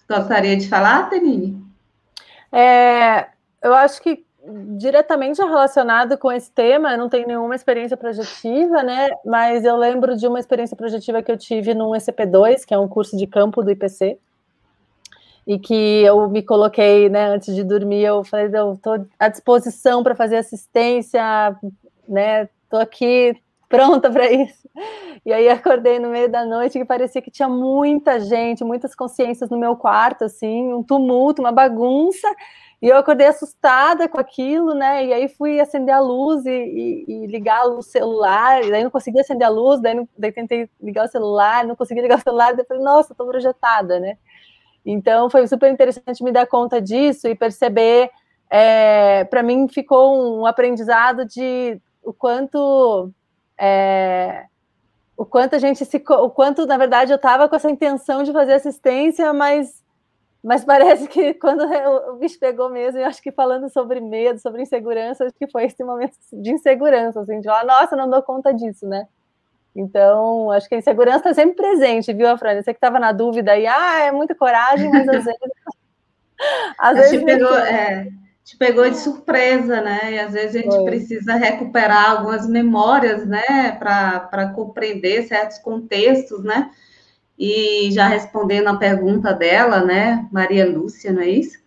[0.10, 1.64] Gostaria de falar, Tenine?
[2.52, 3.28] É,
[3.62, 4.24] eu acho que
[4.78, 9.10] diretamente relacionado com esse tema, eu não tenho nenhuma experiência projetiva, né?
[9.26, 12.88] Mas eu lembro de uma experiência projetiva que eu tive no ECP2, que é um
[12.88, 14.20] curso de campo do IPC,
[15.48, 20.04] e que eu me coloquei, né, antes de dormir, eu falei, eu estou à disposição
[20.04, 21.22] para fazer assistência,
[22.08, 22.48] né?
[22.64, 24.70] Estou aqui pronta para isso.
[25.26, 29.50] E aí acordei no meio da noite que parecia que tinha muita gente, muitas consciências
[29.50, 32.28] no meu quarto, assim, um tumulto, uma bagunça.
[32.82, 35.06] E eu acordei assustada com aquilo, né?
[35.06, 38.92] E aí fui acender a luz e, e, e ligar o celular, e daí não
[38.92, 42.22] consegui acender a luz, daí, não, daí tentei ligar o celular, não consegui ligar o
[42.22, 44.18] celular, daí falei, nossa, estou projetada, né?
[44.86, 48.12] Então foi super interessante me dar conta disso e perceber.
[48.52, 53.12] É, para mim ficou um aprendizado de o quanto
[53.60, 54.46] é,
[55.18, 58.34] o quanto a gente se o quanto na verdade eu estava com essa intenção de
[58.34, 59.84] fazer assistência, mas
[60.44, 64.62] mas parece que quando o bicho pegou mesmo, eu acho que falando sobre medo, sobre
[64.62, 68.54] insegurança, acho que foi esse momento de insegurança, assim, de falar, nossa, não dou conta
[68.54, 69.08] disso, né?
[69.76, 72.62] Então, acho que a insegurança está sempre presente, viu, Afrânia?
[72.62, 75.40] Você que estava na dúvida aí, ah, é muita coragem, mas às vezes.
[76.78, 78.08] às vezes pegou, é,
[78.46, 80.14] te pegou de surpresa, né?
[80.14, 80.86] E às vezes a gente foi.
[80.86, 86.70] precisa recuperar algumas memórias, né, para compreender certos contextos, né?
[87.38, 91.58] E já respondendo a pergunta dela, né, Maria Lúcia, não é isso?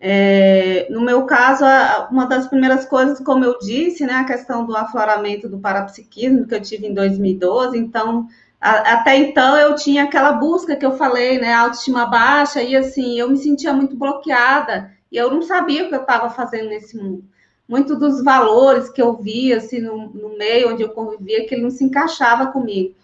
[0.00, 1.64] É, no meu caso,
[2.10, 6.54] uma das primeiras coisas, como eu disse, né, a questão do afloramento do parapsiquismo que
[6.54, 8.26] eu tive em 2012, então,
[8.60, 13.18] a, até então eu tinha aquela busca que eu falei, né, autoestima baixa, e assim,
[13.18, 16.96] eu me sentia muito bloqueada, e eu não sabia o que eu estava fazendo nesse
[16.96, 17.24] mundo.
[17.68, 21.62] Muito dos valores que eu via, assim, no, no meio onde eu convivia, que ele
[21.62, 22.94] não se encaixava comigo.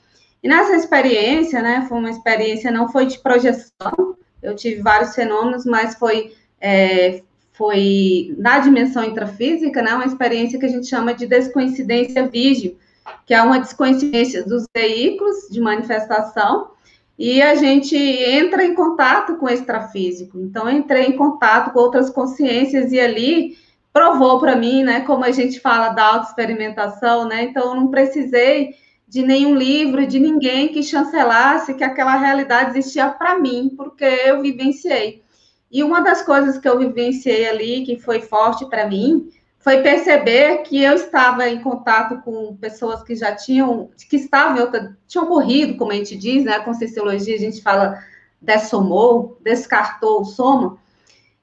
[0.43, 5.65] E nessa experiência, né, foi uma experiência, não foi de projeção, eu tive vários fenômenos,
[5.65, 11.27] mas foi, é, foi na dimensão intrafísica, né, uma experiência que a gente chama de
[11.27, 12.77] descoincidência vígio,
[13.25, 16.73] que é uma descoincidência dos veículos de manifestação,
[17.19, 20.39] e a gente entra em contato com o extrafísico.
[20.39, 23.57] Então, entrei em contato com outras consciências e ali
[23.93, 28.75] provou para mim, né, como a gente fala da autoexperimentação, né, então eu não precisei
[29.07, 34.43] de nenhum livro, de ninguém que chancelasse que aquela realidade existia para mim, porque eu
[34.43, 35.23] vivenciei.
[35.71, 39.29] E uma das coisas que eu vivenciei ali, que foi forte para mim,
[39.65, 44.71] foi perceber que eu estava em contato com pessoas que já tinham, que estavam,
[45.09, 46.59] tinham morrido, como a gente diz, né?
[46.59, 47.99] Com sociologia a gente fala
[48.39, 50.77] dessomou, descartou o soma.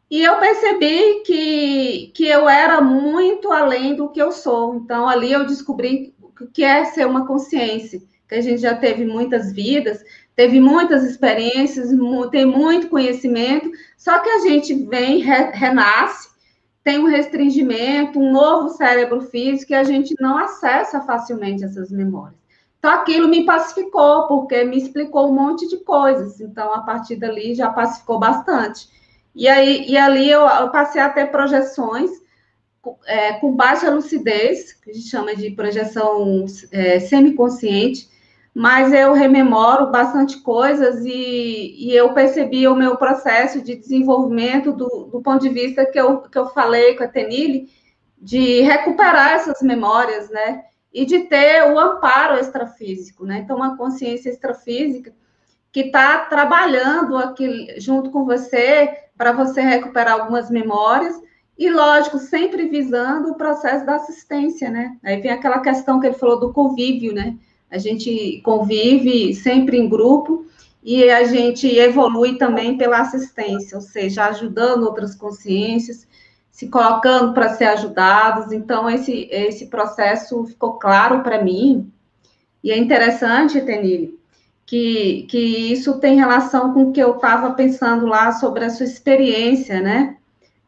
[0.08, 4.76] E eu percebi que, que eu era muito além do que eu sou.
[4.76, 9.04] Então, ali eu descobri o que é ser uma consciência, que a gente já teve
[9.04, 10.00] muitas vidas,
[10.36, 11.90] teve muitas experiências,
[12.30, 16.31] tem muito conhecimento, só que a gente vem, re, renasce,
[16.84, 22.40] tem um restringimento, um novo cérebro físico, e a gente não acessa facilmente essas memórias.
[22.80, 26.42] Então, aquilo me pacificou, porque me explicou um monte de coisas.
[26.42, 28.90] Então, a partir dali, já pacificou bastante.
[29.36, 32.10] E, aí, e ali eu, eu passei a ter projeções
[33.06, 38.10] é, com baixa lucidez, que a gente chama de projeção é, semiconsciente,
[38.54, 45.10] mas eu rememoro bastante coisas e, e, eu percebi o meu processo de desenvolvimento do,
[45.12, 47.70] do, ponto de vista que eu, que eu falei com a Tenille,
[48.18, 50.66] de recuperar essas memórias, né?
[50.94, 53.40] E de ter o amparo extrafísico, né?
[53.40, 55.14] Então, uma consciência extrafísica
[55.72, 61.16] que está trabalhando aqui junto com você para você recuperar algumas memórias
[61.58, 64.98] e, lógico, sempre visando o processo da assistência, né?
[65.02, 67.38] Aí vem aquela questão que ele falou do convívio, né?
[67.72, 70.46] A gente convive sempre em grupo
[70.84, 76.08] e a gente evolui também pela assistência, ou seja, ajudando outras consciências,
[76.52, 78.52] se colocando para ser ajudados.
[78.52, 81.92] Então, esse, esse processo ficou claro para mim.
[82.64, 84.20] E é interessante, Tenille,
[84.66, 85.38] que, que
[85.72, 90.18] isso tem relação com o que eu estava pensando lá sobre a sua experiência, né?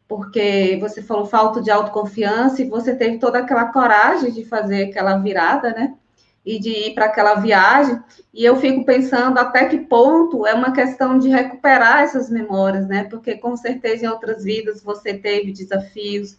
[0.08, 5.18] porque você falou falta de autoconfiança e você teve toda aquela coragem de fazer aquela
[5.18, 5.96] virada, né?
[6.46, 8.00] E de ir para aquela viagem,
[8.34, 13.06] e eu fico pensando até que ponto é uma questão de recuperar essas memórias, né?
[13.06, 16.38] Porque com certeza em outras vidas você teve desafios,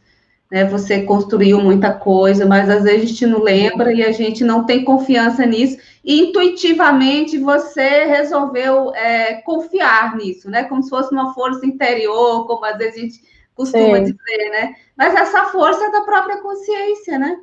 [0.50, 0.64] né?
[0.66, 4.66] Você construiu muita coisa, mas às vezes a gente não lembra e a gente não
[4.66, 5.78] tem confiança nisso.
[6.04, 10.64] E intuitivamente você resolveu é, confiar nisso, né?
[10.64, 13.20] Como se fosse uma força interior, como às vezes a gente
[13.54, 14.04] costuma Sim.
[14.04, 14.74] dizer, né?
[14.96, 17.38] Mas essa força é da própria consciência, né?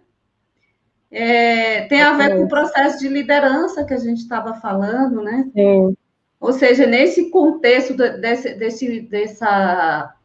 [1.12, 5.50] É, tem a ver com o processo de liderança que a gente estava falando, né?
[5.54, 5.96] Sim.
[6.40, 10.16] Ou seja, nesse contexto desse, desse, dessa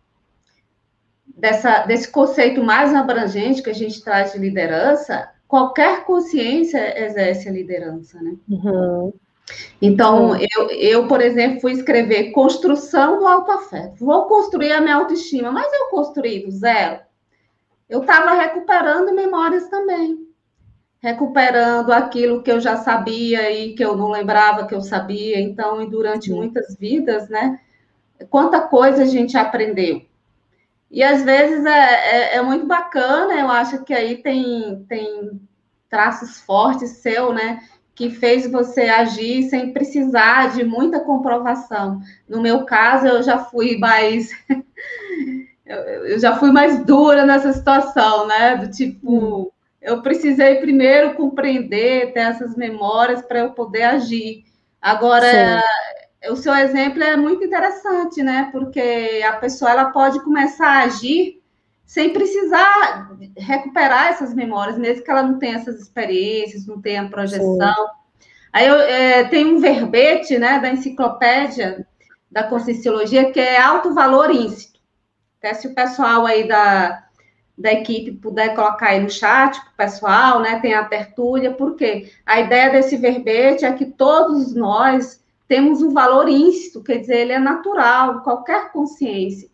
[1.37, 7.53] dessa, desse conceito mais abrangente que a gente traz de liderança, qualquer consciência exerce a
[7.53, 8.37] liderança, né?
[8.49, 9.13] Uhum.
[9.81, 14.05] Então, eu, eu, por exemplo, fui escrever construção do autoafeto.
[14.05, 17.01] Vou construir a minha autoestima, mas eu construí do zero.
[17.89, 20.26] Eu estava recuperando memórias também.
[21.07, 25.41] Recuperando aquilo que eu já sabia e que eu não lembrava que eu sabia.
[25.41, 27.61] Então, e durante muitas vidas, né?
[28.29, 30.05] Quanta coisa a gente aprendeu.
[30.91, 35.41] E às vezes é, é, é, muito bacana, eu acho que aí tem, tem
[35.89, 37.61] traços fortes seu, né?
[37.95, 42.01] Que fez você agir sem precisar de muita comprovação.
[42.29, 44.31] No meu caso, eu já fui mais.
[45.65, 48.57] eu já fui mais dura nessa situação, né?
[48.57, 49.53] Do tipo,
[49.87, 54.45] eu precisei primeiro compreender, ter essas memórias para eu poder agir.
[54.83, 55.97] Agora, Sim
[56.31, 58.49] o seu exemplo é muito interessante, né?
[58.53, 61.43] Porque a pessoa ela pode começar a agir
[61.85, 67.59] sem precisar recuperar essas memórias, mesmo que ela não tenha essas experiências, não tenha projeção.
[67.59, 68.29] Sim.
[68.53, 71.87] Aí eu, é, tem um verbete, né, da enciclopédia
[72.31, 74.81] da Conscienciologia que é alto valor íncito.
[75.39, 77.06] Até se o pessoal aí da,
[77.57, 82.41] da equipe puder colocar aí no chat o pessoal, né, tem a tertúlia, porque a
[82.41, 87.39] ideia desse verbete é que todos nós temos um valor íncito, quer dizer, ele é
[87.39, 89.49] natural, qualquer consciência.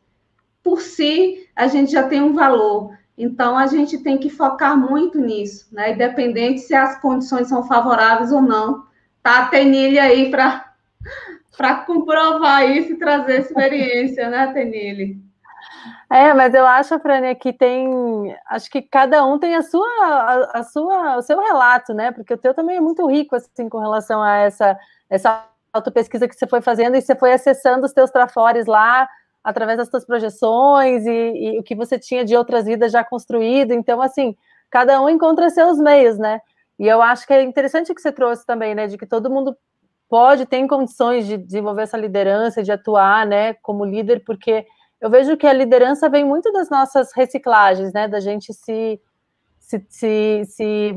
[0.63, 2.97] Por si, a gente já tem um valor.
[3.17, 5.93] Então, a gente tem que focar muito nisso, né?
[5.93, 8.87] Independente se as condições são favoráveis ou não.
[9.23, 15.15] Tá a Tenilha aí para comprovar isso e trazer experiência, né, Tenilha?
[16.11, 18.37] É, mas eu acho, Frânia, que tem.
[18.49, 22.13] Acho que cada um tem a sua, a, a, sua, o seu relato, né?
[22.13, 26.35] Porque o teu também é muito rico, assim, com relação a essa, essa autopesquisa que
[26.35, 29.09] você foi fazendo e você foi acessando os teus trafores lá
[29.43, 33.73] através das suas projeções e, e, o que você tinha de outras vidas já construído.
[33.73, 34.37] Então, assim,
[34.71, 36.41] cada um encontra seus meios, né?
[36.79, 38.87] E eu acho que é interessante que você trouxe também, né?
[38.87, 39.57] De que todo mundo
[40.13, 44.67] pode, tem condições de desenvolver essa liderança, de atuar, né, como líder, porque
[45.03, 48.07] eu vejo que a liderança vem muito das nossas reciclagens, né?
[48.07, 49.01] Da gente se,
[49.59, 50.95] se, se, se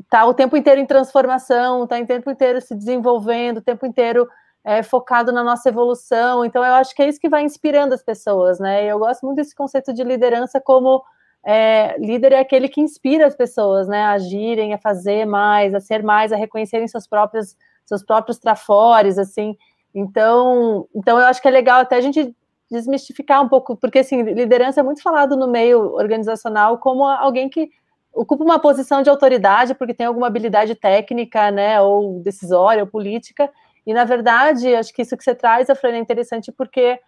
[0.00, 4.26] está o tempo inteiro em transformação, está o tempo inteiro se desenvolvendo, o tempo inteiro
[4.64, 6.42] é, focado na nossa evolução.
[6.42, 8.86] Então, eu acho que é isso que vai inspirando as pessoas, né?
[8.86, 11.04] Eu gosto muito desse conceito de liderança como
[11.44, 14.04] é, líder é aquele que inspira as pessoas, né?
[14.04, 19.18] A agirem, a fazer mais, a ser mais, a reconhecerem seus próprios, seus próprios trafores,
[19.18, 19.54] assim.
[19.94, 22.34] Então, então, eu acho que é legal até a gente
[22.70, 27.70] desmistificar um pouco, porque assim, liderança é muito falado no meio organizacional como alguém que
[28.12, 33.50] ocupa uma posição de autoridade porque tem alguma habilidade técnica, né, ou decisória, ou política,
[33.86, 36.98] e na verdade, acho que isso que você traz, a Fran, é interessante porque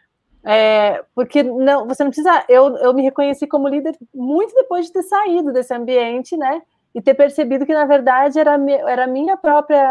[0.48, 2.44] é, porque não, você não precisa.
[2.48, 6.62] Eu, eu me reconheci como líder muito depois de ter saído desse ambiente, né?
[6.94, 8.57] E ter percebido que, na verdade, era,
[8.88, 9.82] era minha própria.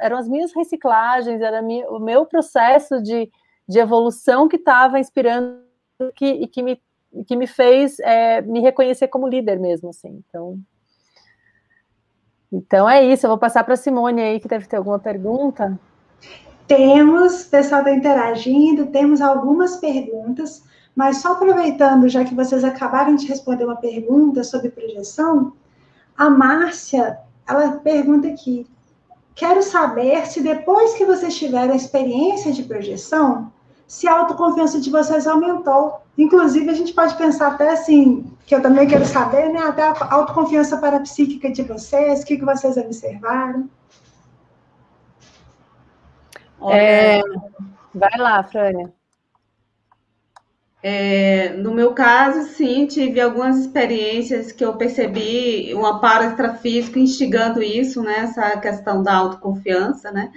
[0.00, 3.30] eram as minhas reciclagens, era minha, o meu processo de,
[3.72, 5.62] de evolução que estava inspirando
[6.14, 6.80] que, e que me
[7.26, 10.22] que me fez é, me reconhecer como líder mesmo, assim.
[10.26, 10.58] Então,
[12.50, 13.26] então é isso.
[13.26, 15.78] Eu vou passar para a Simone aí, que deve ter alguma pergunta.
[16.66, 20.64] Temos, o pessoal está interagindo, temos algumas perguntas,
[20.96, 25.52] mas só aproveitando, já que vocês acabaram de responder uma pergunta sobre projeção,
[26.16, 28.66] a Márcia, ela pergunta aqui,
[29.34, 33.52] quero saber se depois que vocês tiveram a experiência de projeção,
[33.92, 36.00] se a autoconfiança de vocês aumentou.
[36.16, 39.60] Inclusive, a gente pode pensar até assim, que eu também quero saber, né?
[39.60, 43.68] Até a autoconfiança parapsíquica de vocês, o que, que vocês observaram.
[46.70, 47.20] É,
[47.94, 48.90] vai lá, Frânia.
[50.82, 57.62] É, no meu caso, sim, tive algumas experiências que eu percebi um amparo extrafísico instigando
[57.62, 58.20] isso, né?
[58.20, 60.32] Essa questão da autoconfiança, né?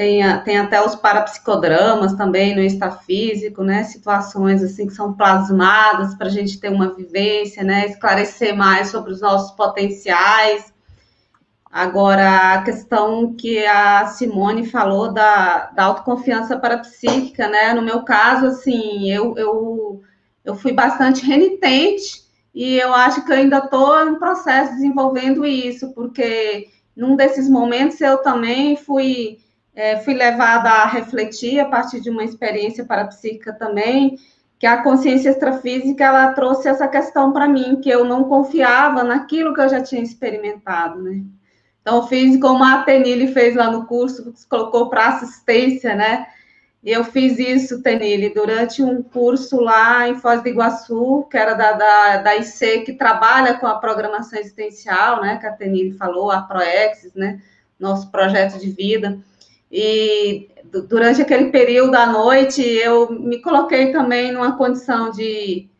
[0.00, 3.84] Tem, tem até os parapsicodramas também no extrafísico, né?
[3.84, 7.84] Situações assim que são plasmadas para a gente ter uma vivência, né?
[7.84, 10.72] Esclarecer mais sobre os nossos potenciais.
[11.70, 17.74] Agora, a questão que a Simone falou da, da autoconfiança parapsíquica, né?
[17.74, 20.00] No meu caso, assim, eu, eu,
[20.42, 22.22] eu fui bastante renitente
[22.54, 28.00] e eu acho que eu ainda estou em processo desenvolvendo isso, porque num desses momentos
[28.00, 29.36] eu também fui,
[29.80, 34.18] é, fui levada a refletir a partir de uma experiência parapsíquica também,
[34.58, 39.54] que a consciência extrafísica ela trouxe essa questão para mim, que eu não confiava naquilo
[39.54, 41.22] que eu já tinha experimentado, né?
[41.80, 46.26] Então, fiz como a Tenille fez lá no curso, colocou para assistência, né?
[46.84, 51.54] E eu fiz isso, Tenille, durante um curso lá em Foz do Iguaçu, que era
[51.54, 55.38] da, da, da IC, que trabalha com a programação existencial, né?
[55.38, 57.40] Que a Tenille falou, a ProEx, né?
[57.78, 59.18] Nosso projeto de vida.
[59.70, 60.50] E
[60.88, 65.70] durante aquele período à noite, eu me coloquei também numa condição de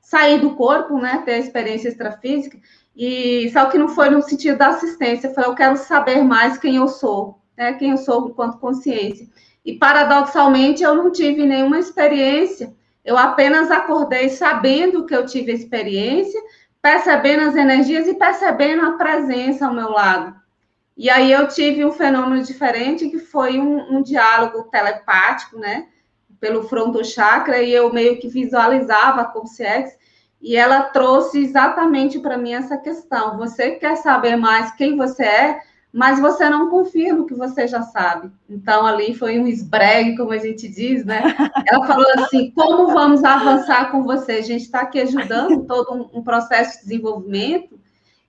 [0.00, 1.22] sair do corpo, né?
[1.24, 2.58] Ter experiência extrafísica.
[2.96, 6.76] E só que não foi no sentido da assistência, foi eu quero saber mais quem
[6.76, 7.72] eu sou, né?
[7.74, 9.26] Quem eu sou enquanto consciência.
[9.64, 12.74] E paradoxalmente eu não tive nenhuma experiência.
[13.04, 16.40] Eu apenas acordei sabendo que eu tive experiência,
[16.80, 20.34] percebendo as energias e percebendo a presença ao meu lado.
[20.96, 25.88] E aí eu tive um fenômeno diferente que foi um, um diálogo telepático, né?
[26.38, 29.98] Pelo fronto chakra, e eu meio que visualizava a consciência
[30.44, 33.38] e ela trouxe exatamente para mim essa questão.
[33.38, 37.80] Você quer saber mais quem você é, mas você não confia no que você já
[37.80, 38.30] sabe.
[38.46, 41.22] Então, ali foi um esbregue, como a gente diz, né?
[41.66, 44.32] Ela falou assim: como vamos avançar com você?
[44.32, 47.80] A gente está aqui ajudando todo um, um, processo de desenvolvimento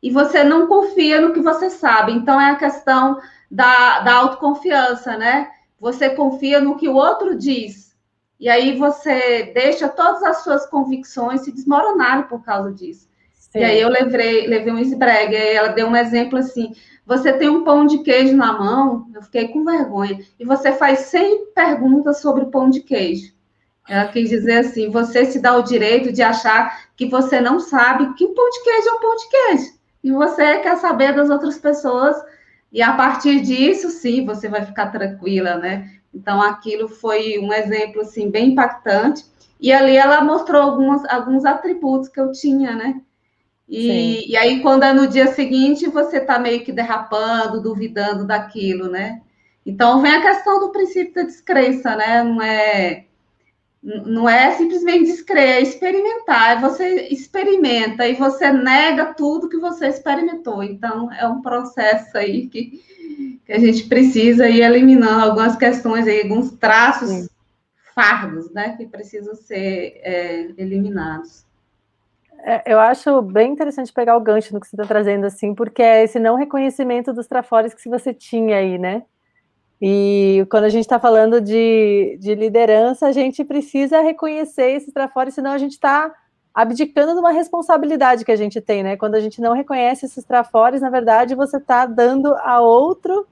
[0.05, 2.11] e você não confia no que você sabe.
[2.11, 5.49] Então, é a questão da, da autoconfiança, né?
[5.79, 7.97] Você confia no que o outro diz,
[8.39, 13.09] e aí você deixa todas as suas convicções se desmoronarem por causa disso.
[13.33, 13.61] Sim.
[13.61, 17.63] E aí eu levei, levei um esbregue, ela deu um exemplo assim, você tem um
[17.63, 22.43] pão de queijo na mão, eu fiquei com vergonha, e você faz 100 perguntas sobre
[22.43, 23.33] o pão de queijo.
[23.89, 28.13] Ela quis dizer assim, você se dá o direito de achar que você não sabe
[28.13, 29.74] que o pão de queijo é um pão de queijo.
[30.05, 32.15] E você quer saber das outras pessoas,
[32.71, 35.93] e a partir disso, sim, você vai ficar tranquila, né?
[36.13, 39.25] Então, aquilo foi um exemplo, assim, bem impactante.
[39.59, 43.01] E ali ela mostrou alguns, alguns atributos que eu tinha, né?
[43.67, 48.87] E, e aí, quando é no dia seguinte, você está meio que derrapando, duvidando daquilo,
[48.87, 49.23] né?
[49.65, 52.21] Então, vem a questão do princípio da descrença, né?
[52.21, 53.04] Não é,
[53.85, 56.59] não é simplesmente descrer, é experimentar.
[56.59, 60.63] Você experimenta e você nega tudo que você experimentou.
[60.63, 62.83] Então, é um processo aí que
[63.45, 67.29] que a gente precisa ir eliminando algumas questões aí, alguns traços Sim.
[67.93, 71.45] fardos, né, que precisam ser é, eliminados.
[72.39, 75.81] É, eu acho bem interessante pegar o gancho no que você está trazendo, assim, porque
[75.81, 79.03] é esse não reconhecimento dos trafores que você tinha aí, né?
[79.81, 85.33] E quando a gente está falando de, de liderança, a gente precisa reconhecer esses trafores,
[85.33, 86.13] senão a gente está
[86.53, 88.95] abdicando de uma responsabilidade que a gente tem, né?
[88.95, 93.27] Quando a gente não reconhece esses trafores, na verdade, você está dando a outro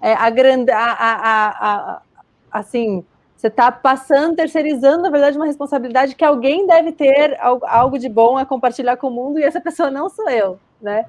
[0.00, 2.02] é, a, grande, a, a, a,
[2.50, 3.04] assim,
[3.36, 8.38] você está passando, terceirizando, na verdade, uma responsabilidade que alguém deve ter algo de bom
[8.38, 11.04] a compartilhar com o mundo e essa pessoa não sou eu, né?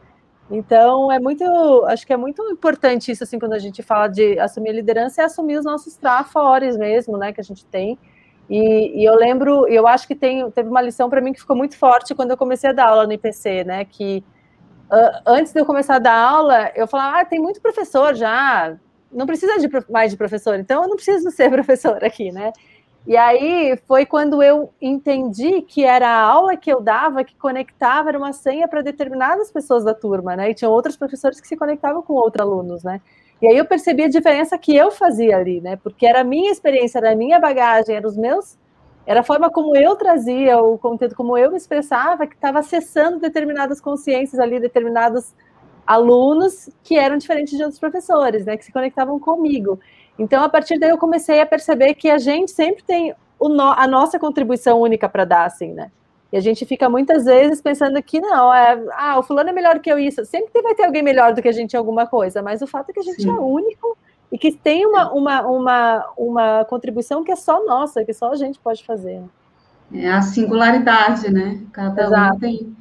[0.49, 1.43] Então, é muito,
[1.85, 5.25] acho que é muito importante isso, assim, quando a gente fala de assumir liderança, é
[5.25, 7.97] assumir os nossos trafores mesmo, né, que a gente tem,
[8.49, 11.55] e, e, eu lembro, eu acho que tem, teve uma lição para mim que ficou
[11.55, 13.85] muito forte quando eu comecei a dar aula no IPC, né?
[13.85, 14.23] Que
[14.91, 18.77] uh, antes de eu começar a dar aula, eu falava, ah, tem muito professor já,
[19.11, 22.51] não precisa de mais de professor, então eu não preciso ser professor aqui, né?
[23.07, 28.09] E aí foi quando eu entendi que era a aula que eu dava que conectava,
[28.09, 30.49] era uma senha para determinadas pessoas da turma, né?
[30.49, 32.99] E tinham outros professores que se conectavam com outros alunos, né?
[33.39, 35.75] E aí eu percebi a diferença que eu fazia ali, né?
[35.75, 38.57] Porque era a minha experiência, era a minha bagagem, era os meus,
[39.05, 43.19] era a forma como eu trazia o conteúdo, como eu me expressava, que estava acessando
[43.19, 45.31] determinadas consciências ali, determinados
[45.85, 48.57] alunos que eram diferentes de outros professores, né?
[48.57, 49.79] Que se conectavam comigo.
[50.17, 53.85] Então, a partir daí, eu comecei a perceber que a gente sempre tem no, a
[53.87, 55.91] nossa contribuição única para dar, assim, né?
[56.31, 59.79] E a gente fica muitas vezes pensando que não, é, ah, o fulano é melhor
[59.79, 60.25] que eu isso.
[60.25, 62.89] Sempre vai ter alguém melhor do que a gente em alguma coisa, mas o fato
[62.89, 63.29] é que a gente Sim.
[63.29, 63.97] é único
[64.31, 68.35] e que tem uma, uma, uma, uma contribuição que é só nossa, que só a
[68.35, 69.21] gente pode fazer.
[69.93, 71.61] É a singularidade, né?
[71.71, 72.35] Cada Exato.
[72.35, 72.75] um tem,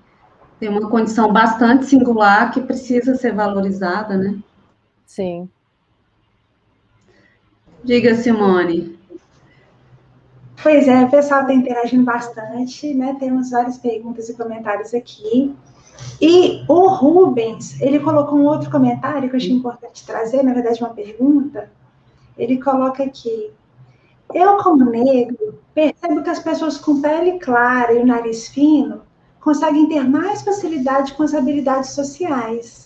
[0.59, 4.37] tem uma condição bastante singular que precisa ser valorizada, né?
[5.05, 5.49] Sim.
[7.85, 8.99] Diga, Simone.
[10.62, 13.14] Pois é, o pessoal está interagindo bastante, né?
[13.20, 15.55] Temos várias perguntas e comentários aqui.
[16.18, 20.82] E o Rubens, ele colocou um outro comentário que eu achei importante trazer, na verdade,
[20.82, 21.70] uma pergunta.
[22.39, 23.51] Ele coloca aqui:
[24.32, 29.03] Eu, como negro, percebo que as pessoas com pele clara e o nariz fino
[29.43, 32.84] conseguem ter mais facilidade com as habilidades sociais.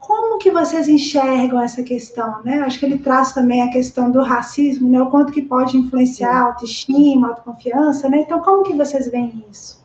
[0.00, 2.60] Como que vocês enxergam essa questão, né?
[2.60, 5.00] Acho que ele traz também a questão do racismo, né?
[5.00, 8.20] O quanto que pode influenciar a autoestima, a autoconfiança, né?
[8.20, 9.78] Então, como que vocês veem isso?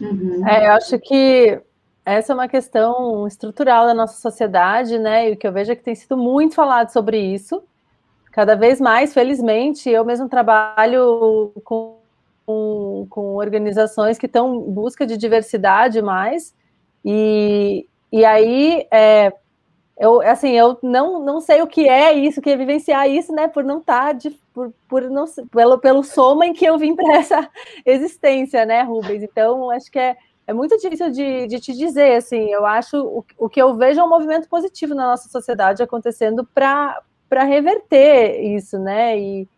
[0.00, 0.46] Uhum.
[0.46, 1.60] É, eu acho que
[2.04, 5.30] essa é uma questão estrutural da nossa sociedade, né?
[5.30, 7.62] E o que eu vejo é que tem sido muito falado sobre isso.
[8.30, 11.98] Cada vez mais, felizmente, eu mesmo trabalho com,
[12.44, 16.54] com, com organizações que estão em busca de diversidade mais.
[17.02, 19.32] E, e aí, é,
[19.98, 23.48] eu, assim, eu não, não sei o que é isso, que é vivenciar isso, né?
[23.48, 27.16] Por não estar, tá por, por não, pelo, pelo soma em que eu vim para
[27.16, 27.50] essa
[27.84, 29.24] existência, né, Rubens?
[29.24, 33.24] Então, acho que é, é muito difícil de, de te dizer, assim, eu acho, o,
[33.36, 37.02] o que eu vejo é um movimento positivo na nossa sociedade acontecendo para
[37.42, 39.18] reverter isso, né?
[39.18, 39.48] E,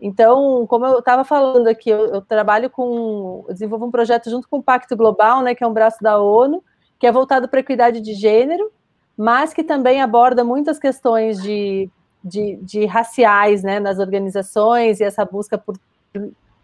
[0.00, 4.48] então, como eu estava falando aqui, eu, eu, trabalho com, eu desenvolvo um projeto junto
[4.48, 6.64] com o Pacto Global, né, que é um braço da ONU,
[6.98, 8.70] que é voltado para a equidade de gênero,
[9.16, 11.90] mas que também aborda muitas questões de,
[12.22, 15.78] de, de raciais né, nas organizações e essa busca por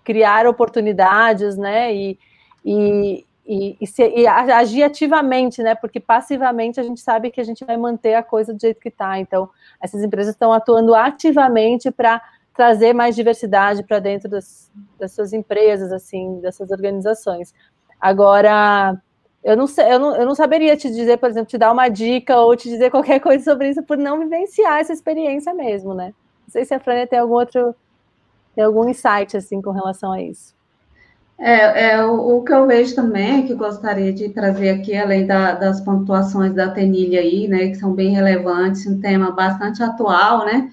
[0.05, 2.19] criar oportunidades, né, e,
[2.65, 5.75] e, e, e, se, e, agir ativamente, né?
[5.75, 8.89] Porque passivamente a gente sabe que a gente vai manter a coisa do jeito que
[8.89, 9.19] está.
[9.19, 9.49] Então,
[9.81, 12.23] essas empresas estão atuando ativamente para
[12.55, 17.53] trazer mais diversidade para dentro das, das suas empresas, assim, dessas organizações.
[18.01, 18.97] Agora,
[19.45, 22.39] eu não, eu, não, eu não saberia te dizer, por exemplo, te dar uma dica
[22.39, 26.15] ou te dizer qualquer coisa sobre isso por não vivenciar essa experiência mesmo, né?
[26.47, 27.75] Não sei se a Frânia tem algum outro,
[28.55, 30.55] tem algum insight, assim, com relação a isso.
[31.37, 35.53] É, é o, o, que eu vejo também, que gostaria de trazer aqui, além da,
[35.53, 40.71] das pontuações da Tenilha aí, né, que são bem relevantes, um tema bastante atual, né,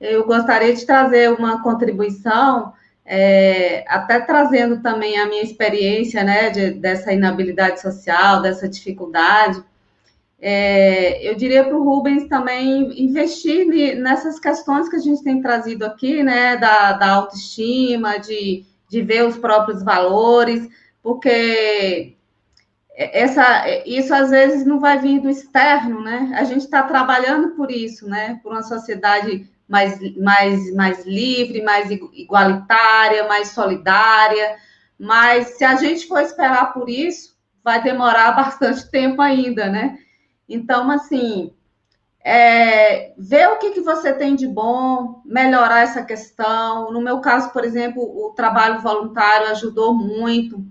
[0.00, 2.72] eu gostaria de trazer uma contribuição
[3.12, 9.60] é, até trazendo também a minha experiência, né, de, dessa inabilidade social, dessa dificuldade,
[10.40, 15.84] é, eu diria para o Rubens também investir nessas questões que a gente tem trazido
[15.84, 20.68] aqui, né, da, da autoestima, de, de ver os próprios valores,
[21.02, 22.14] porque
[22.94, 26.32] essa, isso às vezes não vai vir do externo, né?
[26.36, 28.38] A gente está trabalhando por isso, né?
[28.42, 34.56] Por uma sociedade mais, mais, mais livre, mais igualitária, mais solidária.
[34.98, 39.96] Mas se a gente for esperar por isso, vai demorar bastante tempo ainda, né?
[40.48, 41.52] Então, assim,
[42.24, 46.92] é, ver o que, que você tem de bom, melhorar essa questão.
[46.92, 50.66] No meu caso, por exemplo, o trabalho voluntário ajudou muito.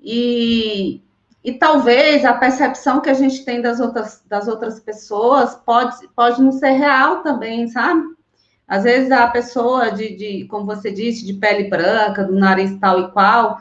[0.00, 1.02] E,
[1.44, 6.40] e talvez a percepção que a gente tem das outras, das outras pessoas pode, pode
[6.40, 8.18] não ser real também, sabe?
[8.70, 13.00] Às vezes a pessoa de, de como você disse, de pele branca, do nariz tal
[13.00, 13.60] e qual,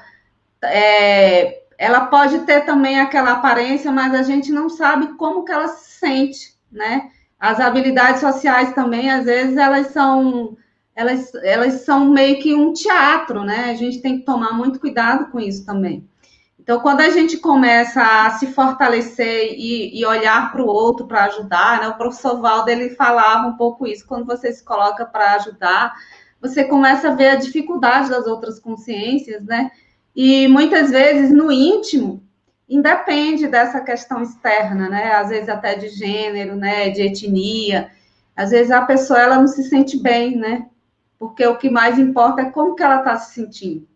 [0.61, 5.67] é, ela pode ter também aquela aparência, mas a gente não sabe como que ela
[5.67, 7.09] se sente, né?
[7.39, 10.55] As habilidades sociais também, às vezes, elas são
[10.95, 13.71] elas, elas são meio que um teatro, né?
[13.71, 16.07] A gente tem que tomar muito cuidado com isso também.
[16.69, 21.23] Então, quando a gente começa a se fortalecer e, e olhar para o outro para
[21.23, 21.87] ajudar, né?
[21.87, 25.95] O professor Valdo, ele falava um pouco isso, quando você se coloca para ajudar,
[26.39, 29.71] você começa a ver a dificuldade das outras consciências, né?
[30.15, 32.21] E muitas vezes no íntimo,
[32.69, 35.13] independe dessa questão externa, né?
[35.13, 36.91] Às vezes até de gênero, né?
[36.91, 37.89] De etnia.
[38.35, 40.67] Às vezes a pessoa ela não se sente bem, né?
[41.17, 43.88] Porque o que mais importa é como que ela está se sentindo.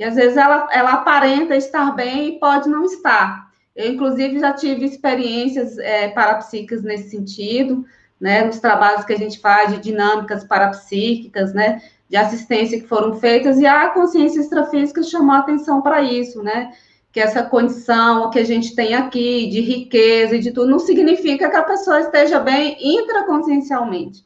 [0.00, 3.50] E às vezes ela, ela aparenta estar bem e pode não estar.
[3.76, 7.84] Eu, inclusive, já tive experiências é, parapsíquicas nesse sentido,
[8.18, 13.16] né, nos trabalhos que a gente faz de dinâmicas parapsíquicas, né, de assistência que foram
[13.16, 16.72] feitas, e a consciência extrafísica chamou atenção para isso, né,
[17.12, 21.50] que essa condição que a gente tem aqui de riqueza e de tudo, não significa
[21.50, 24.24] que a pessoa esteja bem intraconsciencialmente.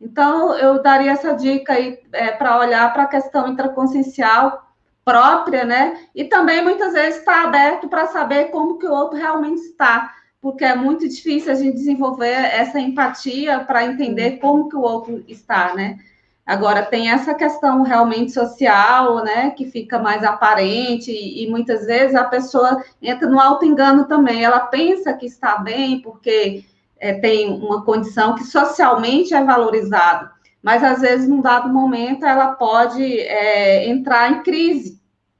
[0.00, 4.67] Então, eu daria essa dica aí é, para olhar para a questão intraconsciencial
[5.08, 6.00] própria, né?
[6.14, 10.66] E também muitas vezes está aberto para saber como que o outro realmente está, porque
[10.66, 15.74] é muito difícil a gente desenvolver essa empatia para entender como que o outro está,
[15.74, 15.98] né?
[16.44, 22.14] Agora tem essa questão realmente social, né, que fica mais aparente e, e muitas vezes
[22.14, 24.44] a pessoa entra no auto engano também.
[24.44, 26.64] Ela pensa que está bem porque
[26.98, 30.30] é, tem uma condição que socialmente é valorizada,
[30.62, 34.97] mas às vezes num dado momento ela pode é, entrar em crise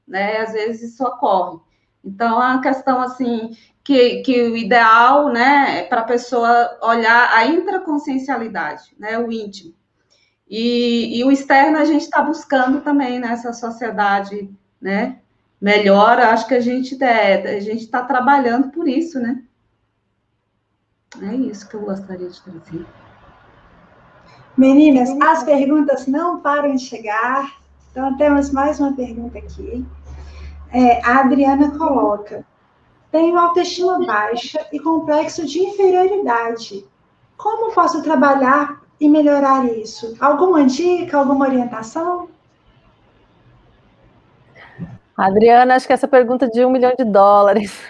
[0.09, 0.39] né?
[0.39, 1.59] Às vezes isso ocorre.
[2.03, 7.31] Então, é uma questão assim que, que o ideal, né, é para a pessoa olhar
[7.33, 9.73] a intraconsciencialidade, né, o íntimo.
[10.49, 14.49] E, e o externo a gente está buscando também nessa sociedade,
[14.81, 15.19] né,
[15.59, 16.19] melhor.
[16.19, 19.43] Acho que a gente é, a gente está trabalhando por isso, né?
[21.21, 22.85] É isso que eu gostaria de trazer.
[24.55, 27.59] Meninas, as perguntas não param de chegar.
[27.91, 29.85] Então, temos mais uma pergunta aqui.
[30.71, 32.45] É, a Adriana coloca:
[33.11, 36.85] tenho autoestima baixa e complexo de inferioridade.
[37.37, 40.15] Como posso trabalhar e melhorar isso?
[40.19, 42.29] Alguma dica, alguma orientação?
[45.15, 47.81] Adriana, acho que essa pergunta é de um milhão de dólares.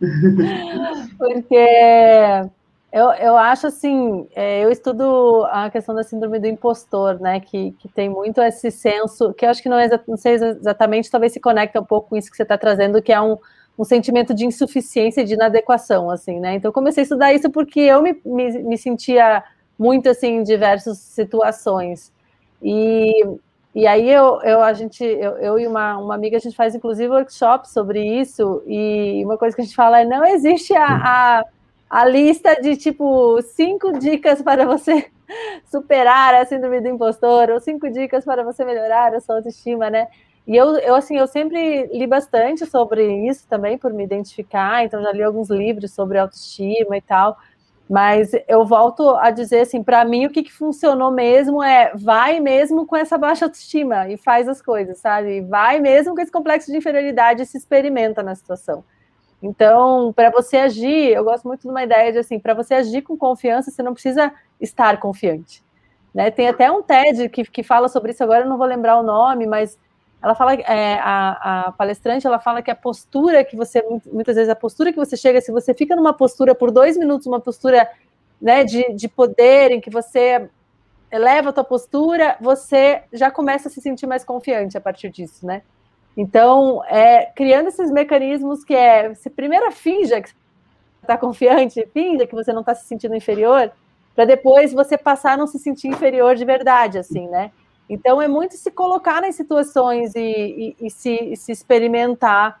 [1.18, 2.48] Porque
[2.90, 7.38] eu, eu acho assim, é, eu estudo a questão da síndrome do impostor, né?
[7.38, 11.10] Que, que tem muito esse senso, que eu acho que não, é, não sei exatamente,
[11.10, 13.36] talvez se conecta um pouco com isso que você está trazendo, que é um,
[13.78, 16.54] um sentimento de insuficiência e de inadequação, assim, né?
[16.54, 19.44] Então, comecei a estudar isso porque eu me, me, me sentia
[19.78, 22.10] muito, assim, em diversas situações.
[22.62, 23.22] E,
[23.74, 26.74] e aí, eu, eu, a gente, eu, eu e uma, uma amiga, a gente faz,
[26.74, 30.86] inclusive, workshop sobre isso, e uma coisa que a gente fala é, não existe a,
[30.86, 31.44] a
[31.88, 35.10] a lista de tipo cinco dicas para você
[35.64, 40.08] superar a síndrome do impostor, ou cinco dicas para você melhorar a sua autoestima, né?
[40.46, 45.02] E eu, eu, assim, eu sempre li bastante sobre isso também, por me identificar, então
[45.02, 47.36] já li alguns livros sobre autoestima e tal,
[47.88, 52.40] mas eu volto a dizer, assim, para mim o que, que funcionou mesmo é vai
[52.40, 55.42] mesmo com essa baixa autoestima e faz as coisas, sabe?
[55.42, 58.84] Vai mesmo com esse complexo de inferioridade e se experimenta na situação.
[59.42, 63.02] Então, para você agir, eu gosto muito de uma ideia de assim, para você agir
[63.02, 65.62] com confiança, você não precisa estar confiante.
[66.12, 66.30] Né?
[66.30, 69.02] Tem até um TED que, que fala sobre isso agora, eu não vou lembrar o
[69.02, 69.78] nome, mas
[70.20, 74.48] ela fala, é, a, a, palestrante, ela fala que a postura que você, muitas vezes
[74.48, 77.88] a postura que você chega, se você fica numa postura por dois minutos, uma postura
[78.42, 80.48] né, de, de poder, em que você
[81.10, 85.46] eleva a tua postura, você já começa a se sentir mais confiante a partir disso,
[85.46, 85.62] né?
[86.16, 90.30] Então, é, criando esses mecanismos que é, você primeiro finja que
[91.00, 93.70] está confiante, finja que você não está se sentindo inferior,
[94.14, 97.52] para depois você passar a não se sentir inferior de verdade, assim, né?
[97.88, 102.60] Então, é muito se colocar nas situações e, e, e se, e se experimentar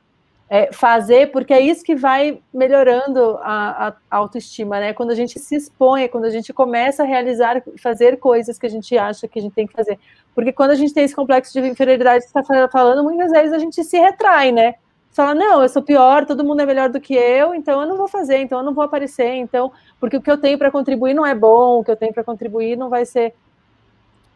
[0.50, 4.94] é, fazer, porque é isso que vai melhorando a, a, autoestima, né?
[4.94, 8.70] Quando a gente se expõe, quando a gente começa a realizar, fazer coisas que a
[8.70, 9.98] gente acha que a gente tem que fazer.
[10.38, 13.52] Porque quando a gente tem esse complexo de inferioridade que você está falando, muitas vezes
[13.52, 14.76] a gente se retrai, né?
[15.10, 17.96] Fala, não, eu sou pior, todo mundo é melhor do que eu, então eu não
[17.96, 21.12] vou fazer, então eu não vou aparecer, então, porque o que eu tenho para contribuir
[21.12, 23.34] não é bom, o que eu tenho para contribuir não vai ser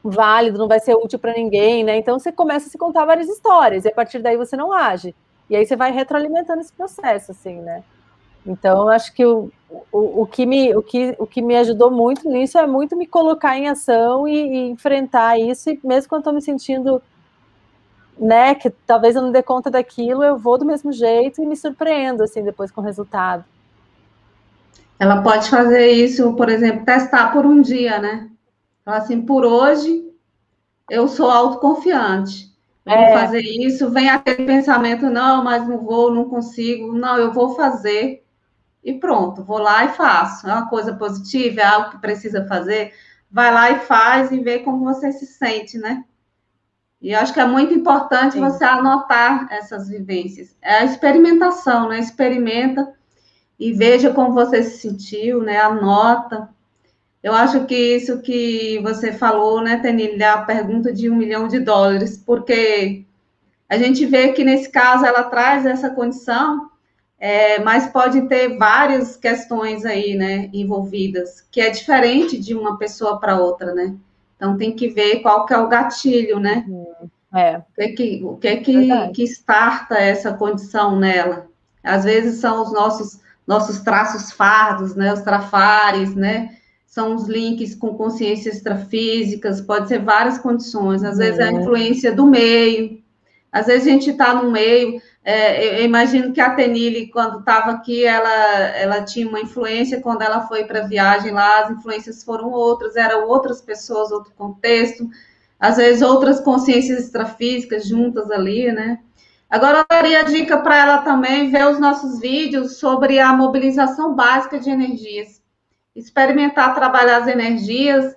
[0.02, 1.96] válido, não vai ser útil para ninguém, né?
[1.98, 5.14] Então você começa a se contar várias histórias, e a partir daí você não age.
[5.48, 7.84] E aí você vai retroalimentando esse processo, assim, né?
[8.44, 9.50] Então, acho que o,
[9.92, 13.06] o, o, que me, o, que, o que me ajudou muito nisso é muito me
[13.06, 17.00] colocar em ação e, e enfrentar isso, e mesmo quando estou me sentindo,
[18.18, 21.56] né, que talvez eu não dê conta daquilo, eu vou do mesmo jeito e me
[21.56, 23.44] surpreendo, assim, depois com o resultado.
[24.98, 28.28] Ela pode fazer isso, por exemplo, testar por um dia, né?
[28.84, 30.04] Assim, por hoje
[30.90, 32.52] eu sou autoconfiante
[32.84, 33.12] vou é.
[33.12, 38.21] fazer isso, vem aquele pensamento, não, mas não vou, não consigo, não, eu vou fazer
[38.82, 40.48] e pronto, vou lá e faço.
[40.48, 42.92] É uma coisa positiva, é algo que precisa fazer,
[43.30, 46.04] vai lá e faz e vê como você se sente, né?
[47.00, 48.40] E acho que é muito importante Sim.
[48.40, 50.56] você anotar essas vivências.
[50.62, 51.98] É a experimentação, né?
[51.98, 52.94] Experimenta
[53.58, 55.60] e veja como você se sentiu, né?
[55.60, 56.48] Anota.
[57.22, 61.60] Eu acho que isso que você falou, né, Tenille, a pergunta de um milhão de
[61.60, 63.04] dólares, porque
[63.68, 66.71] a gente vê que nesse caso ela traz essa condição,
[67.24, 73.20] é, mas pode ter várias questões aí, né, envolvidas, que é diferente de uma pessoa
[73.20, 73.94] para outra, né?
[74.36, 76.64] Então tem que ver qual que é o gatilho, né?
[76.66, 77.08] Uhum.
[77.32, 77.58] É.
[77.58, 81.46] O que é que, o que, é que, que starta essa condição nela?
[81.80, 86.56] Às vezes são os nossos nossos traços fardos, né, os trafares, né?
[86.86, 91.60] são os links com consciências extrafísicas, pode ser várias condições, às vezes é a uhum.
[91.60, 93.00] influência do meio,
[93.50, 97.70] às vezes a gente está no meio, é, eu imagino que a Tenille, quando estava
[97.70, 98.30] aqui, ela,
[98.76, 102.96] ela tinha uma influência, quando ela foi para a viagem lá, as influências foram outras,
[102.96, 105.08] eram outras pessoas, outro contexto,
[105.60, 108.98] às vezes outras consciências extrafísicas juntas ali, né?
[109.48, 114.14] Agora, eu daria a dica para ela também ver os nossos vídeos sobre a mobilização
[114.14, 115.40] básica de energias.
[115.94, 118.16] Experimentar trabalhar as energias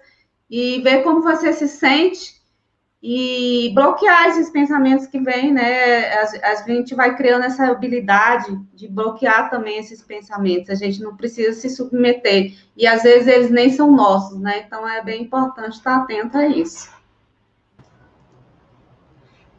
[0.49, 2.41] e ver como você se sente
[3.07, 6.11] e bloquear esses pensamentos que vêm, né?
[6.11, 10.71] A, a, gente vai criando essa habilidade de bloquear também esses pensamentos.
[10.71, 12.57] A gente não precisa se submeter.
[12.75, 14.63] E às vezes eles nem são nossos, né?
[14.65, 16.89] Então é bem importante estar atento a isso.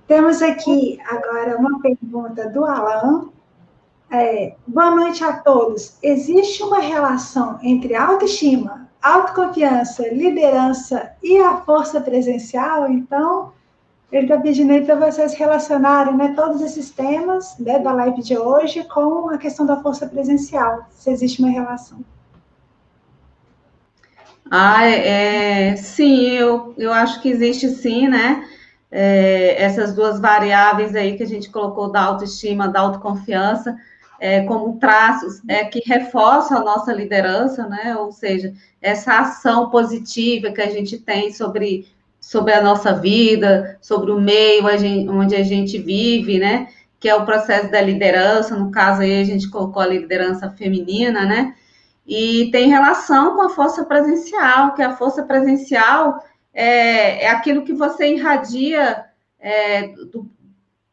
[0.08, 3.30] Temos aqui agora uma pergunta do Alan.
[4.10, 5.98] É, boa noite a todos.
[6.02, 13.52] Existe uma relação entre autoestima, autoconfiança, liderança e a força presencial, então,
[14.10, 18.38] ele está pedindo aí para vocês relacionarem né, todos esses temas né, da live de
[18.38, 21.98] hoje com a questão da força presencial, se existe uma relação.
[24.48, 28.48] Ah, é, é sim, eu, eu acho que existe sim, né?
[28.88, 33.76] É, essas duas variáveis aí que a gente colocou da autoestima, da autoconfiança,
[34.18, 37.96] é, como traços é, que reforçam a nossa liderança, né?
[37.96, 41.86] Ou seja, essa ação positiva que a gente tem sobre,
[42.20, 44.64] sobre a nossa vida, sobre o meio
[45.10, 46.68] onde a gente vive, né?
[46.98, 51.24] Que é o processo da liderança, no caso aí a gente colocou a liderança feminina,
[51.24, 51.54] né?
[52.06, 56.22] E tem relação com a força presencial, que a força presencial
[56.54, 59.04] é, é aquilo que você irradia
[59.38, 60.30] é, do,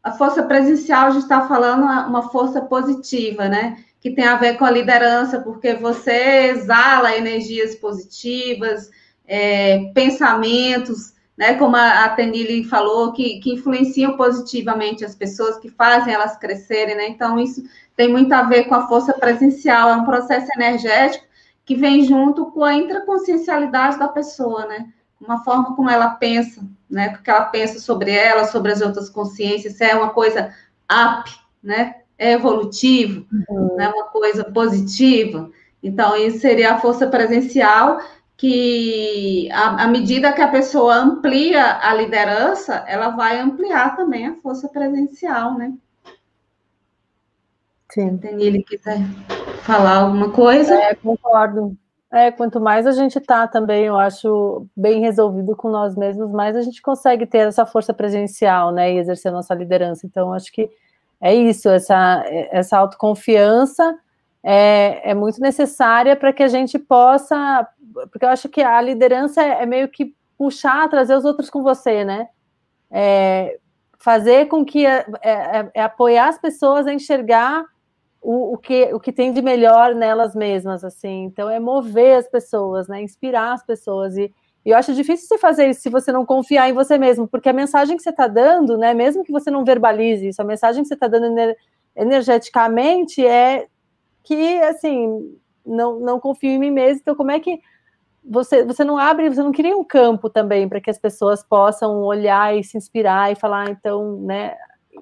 [0.04, 3.78] a força presencial, a gente está falando uma força positiva, né?
[4.02, 8.90] Que tem a ver com a liderança, porque você exala energias positivas,
[9.26, 11.54] é, pensamentos, né?
[11.56, 16.96] Como a, a Tenili falou, que, que influenciam positivamente as pessoas, que fazem elas crescerem,
[16.96, 17.08] né?
[17.08, 17.64] Então, isso
[17.96, 21.26] tem muito a ver com a força presencial, é um processo energético
[21.66, 24.90] que vem junto com a intraconsciencialidade da pessoa, né?
[25.24, 27.16] Uma forma como ela pensa, né?
[27.20, 30.54] O que ela pensa sobre ela, sobre as outras consciências, se é uma coisa
[30.92, 31.96] up, né?
[32.18, 33.76] É evolutivo, uhum.
[33.76, 33.90] né?
[33.90, 35.50] Uma coisa positiva.
[35.82, 38.00] Então, isso seria a força presencial
[38.38, 44.68] que, à medida que a pessoa amplia a liderança, ela vai ampliar também a força
[44.68, 45.74] presencial, né?
[47.92, 48.20] Sim.
[48.24, 49.00] Ele quiser
[49.62, 50.74] falar alguma coisa.
[50.76, 51.78] É, concordo.
[52.14, 56.56] É, quanto mais a gente tá também, eu acho, bem resolvido com nós mesmos, mais
[56.56, 60.06] a gente consegue ter essa força presencial, né, e exercer a nossa liderança.
[60.06, 60.70] Então, acho que
[61.20, 63.98] é isso, essa, essa autoconfiança
[64.44, 67.68] é, é muito necessária para que a gente possa,
[68.12, 71.64] porque eu acho que a liderança é, é meio que puxar, trazer os outros com
[71.64, 72.28] você, né,
[72.92, 73.58] é,
[73.98, 77.66] fazer com que, é, é, é apoiar as pessoas a enxergar
[78.24, 81.26] o, o, que, o que tem de melhor nelas mesmas, assim.
[81.26, 83.02] Então, é mover as pessoas, né?
[83.02, 84.16] Inspirar as pessoas.
[84.18, 84.34] E,
[84.66, 87.50] e eu acho difícil você fazer isso se você não confiar em você mesmo, porque
[87.50, 88.94] a mensagem que você está dando, né?
[88.94, 91.58] Mesmo que você não verbalize isso, a mensagem que você está dando ener
[91.96, 93.68] energeticamente é
[94.24, 97.02] que, assim, não, não confio em mim mesmo.
[97.02, 97.60] Então, como é que
[98.24, 102.02] você, você não abre, você não cria um campo também para que as pessoas possam
[102.02, 104.56] olhar e se inspirar e falar, então, né?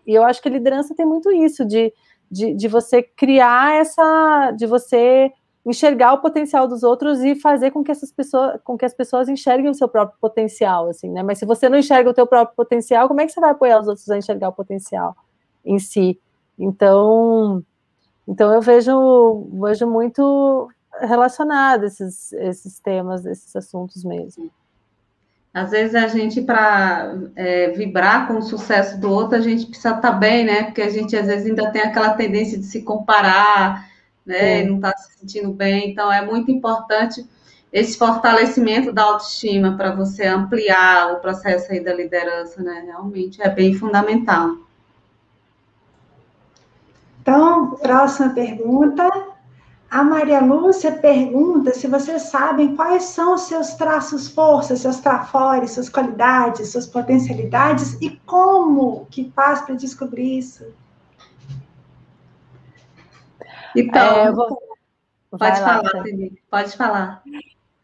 [0.06, 1.94] E eu acho que a liderança tem muito isso de
[2.32, 5.32] de, de você criar essa, de você
[5.66, 9.30] enxergar o potencial dos outros e fazer com que essas pessoas, com que as pessoas
[9.30, 11.22] enxerguem o seu próprio potencial, assim, né?
[11.22, 13.80] Mas se você não enxerga o teu próprio potencial, como é que você vai apoiar
[13.80, 15.16] os outros a enxergar o potencial
[15.64, 16.20] em si?
[16.58, 17.64] Então,
[18.28, 20.68] então eu vejo, vejo muito
[21.00, 24.50] relacionado esses, esses temas, esses assuntos mesmo.
[25.54, 29.90] Às vezes a gente, para é, vibrar com o sucesso do outro, a gente precisa
[29.90, 30.64] estar tá bem, né?
[30.64, 33.90] Porque a gente às vezes ainda tem aquela tendência de se comparar,
[34.26, 34.62] né?
[34.62, 34.64] É.
[34.64, 35.92] Não está se sentindo bem.
[35.92, 37.26] Então é muito importante
[37.72, 42.84] esse fortalecimento da autoestima para você ampliar o processo aí da liderança, né?
[42.86, 44.56] Realmente é bem fundamental.
[47.22, 49.31] Então, próxima pergunta.
[49.92, 55.72] A Maria Lúcia pergunta se vocês sabem quais são os seus traços forças, seus trafores,
[55.72, 60.74] suas qualidades, suas potencialidades e como que faz para descobrir isso.
[63.76, 64.58] Então, é, vou...
[65.30, 65.92] pode falar,
[66.50, 67.24] pode falar.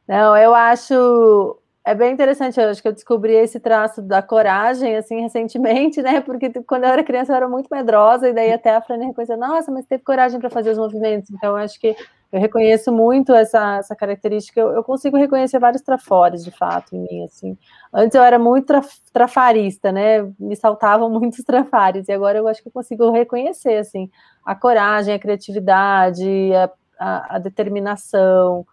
[0.07, 4.97] Não, eu acho é bem interessante, eu acho que eu descobri esse traço da coragem,
[4.97, 6.19] assim, recentemente, né?
[6.19, 9.37] Porque quando eu era criança eu era muito medrosa, e daí até a Fran reconheceu,
[9.37, 11.29] nossa, mas teve coragem para fazer os movimentos.
[11.31, 11.95] Então, acho que
[12.29, 14.59] eu reconheço muito essa, essa característica.
[14.59, 17.57] Eu, eu, consigo reconhecer vários trafores, de fato, em mim, assim.
[17.93, 20.29] Antes eu era muito traf, trafarista, né?
[20.37, 24.11] Me saltavam muitos trafares, e agora eu acho que eu consigo reconhecer, assim,
[24.45, 26.69] a coragem, a criatividade, a,
[26.99, 28.65] a, a determinação,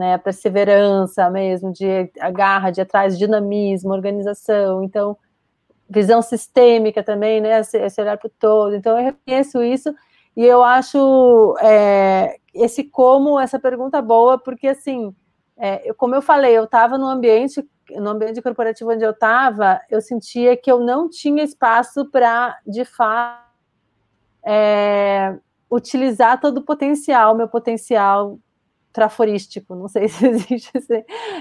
[0.00, 5.14] né, a perseverança mesmo, de a garra, de atrás, dinamismo, organização, então
[5.90, 8.74] visão sistêmica também, né, esse olhar para o todo.
[8.74, 9.94] Então eu reconheço isso
[10.34, 15.14] e eu acho é, esse como essa pergunta boa, porque assim,
[15.54, 17.62] é, como eu falei, eu estava num ambiente
[17.96, 22.84] no ambiente corporativo onde eu estava, eu sentia que eu não tinha espaço para, de
[22.84, 23.50] fato,
[24.46, 25.36] é,
[25.70, 28.38] utilizar todo o potencial, meu potencial
[28.92, 30.72] traforístico, não sei se existe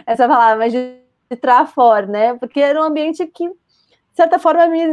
[0.06, 0.97] essa palavra, mas de,
[1.41, 2.34] trafor, né?
[2.36, 3.56] Porque era um ambiente que, de
[4.16, 4.88] certa forma, me,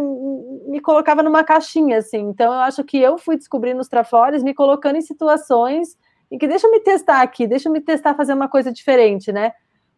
[0.68, 2.18] me colocava numa caixinha, assim.
[2.18, 5.96] Então, eu acho que eu fui descobrindo os trafores, me colocando em situações
[6.30, 9.32] em que deixa eu me testar aqui, deixa eu me testar fazer uma coisa diferente,
[9.32, 9.52] né?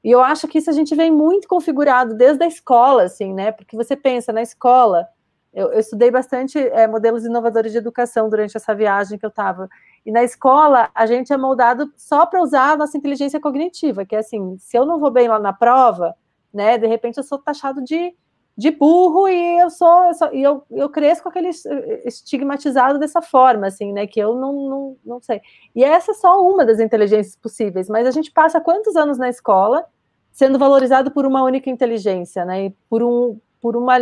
[0.04, 3.50] E eu acho que isso a gente vem muito configurado desde a escola, assim, né?
[3.50, 5.08] Porque você pensa na escola,
[5.52, 9.68] eu, eu estudei bastante é, modelos inovadores de educação durante essa viagem que eu estava.
[10.08, 14.16] E na escola, a gente é moldado só para usar a nossa inteligência cognitiva, que
[14.16, 16.14] é assim, se eu não vou bem lá na prova,
[16.50, 18.16] né, de repente eu sou taxado de,
[18.56, 21.50] de burro e eu sou, eu sou, e eu, eu cresço com aquele
[22.06, 25.42] estigmatizado dessa forma, assim, né, que eu não, não, não sei.
[25.76, 29.28] E essa é só uma das inteligências possíveis, mas a gente passa quantos anos na
[29.28, 29.84] escola
[30.32, 33.98] sendo valorizado por uma única inteligência, né, e por um, por uma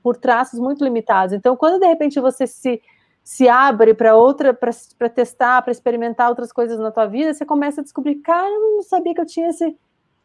[0.00, 1.34] por traços muito limitados.
[1.34, 2.80] Então, quando de repente você se,
[3.22, 7.80] se abre para outra, para testar, para experimentar outras coisas na tua vida, você começa
[7.80, 9.76] a descobrir, cara, eu não sabia que eu tinha esse,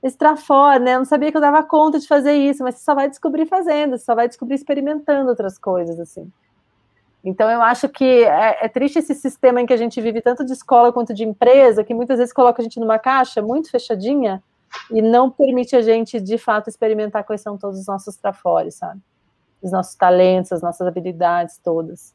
[0.01, 0.95] esse trafor, né?
[0.95, 3.45] Eu não sabia que eu dava conta de fazer isso, mas você só vai descobrir
[3.45, 6.31] fazendo, você só vai descobrir experimentando outras coisas, assim.
[7.23, 10.45] Então, eu acho que é, é, triste esse sistema em que a gente vive, tanto
[10.45, 14.43] de escola quanto de empresa, que muitas vezes coloca a gente numa caixa muito fechadinha
[14.91, 19.01] e não permite a gente, de fato, experimentar quais são todos os nossos trafores, sabe?
[19.65, 22.13] os nossos talentos, as nossas habilidades todas.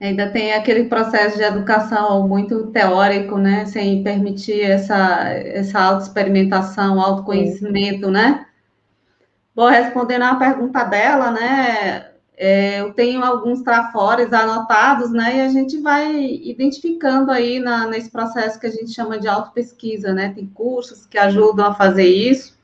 [0.00, 3.64] Ainda tem aquele processo de educação muito teórico, né?
[3.66, 8.12] Sem permitir essa, essa autoexperimentação, autoconhecimento, Sim.
[8.12, 8.46] né?
[9.54, 12.10] Bom, respondendo à pergunta dela, né?
[12.36, 15.36] É, eu tenho alguns trafores anotados, né?
[15.36, 20.12] E a gente vai identificando aí na, nesse processo que a gente chama de autopesquisa,
[20.12, 20.32] né?
[20.34, 22.58] Tem cursos que ajudam a fazer isso.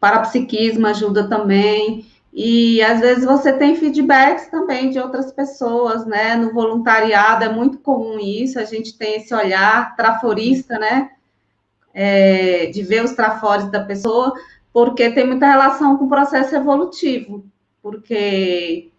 [0.00, 2.09] Parapsiquismo ajuda também.
[2.32, 6.36] E às vezes você tem feedbacks também de outras pessoas, né?
[6.36, 11.10] No voluntariado é muito comum isso, a gente tem esse olhar traforista, né?
[11.92, 14.32] É, de ver os trafores da pessoa,
[14.72, 17.44] porque tem muita relação com o processo evolutivo,
[17.82, 18.92] porque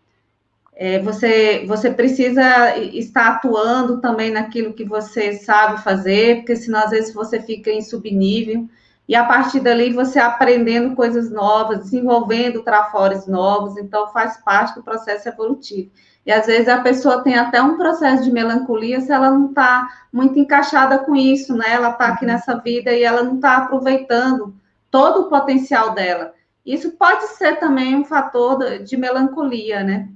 [0.76, 6.90] é, você, você precisa estar atuando também naquilo que você sabe fazer, porque senão às
[6.90, 8.68] vezes você fica em subnível
[9.12, 14.84] e a partir dali você aprendendo coisas novas, desenvolvendo trafores novos, então faz parte do
[14.84, 15.92] processo evolutivo.
[16.26, 19.86] E às vezes a pessoa tem até um processo de melancolia se ela não está
[20.14, 21.74] muito encaixada com isso, né?
[21.74, 22.32] Ela está aqui uhum.
[22.32, 24.56] nessa vida e ela não está aproveitando
[24.90, 26.32] todo o potencial dela.
[26.66, 30.08] Isso pode ser também um fator de melancolia, né?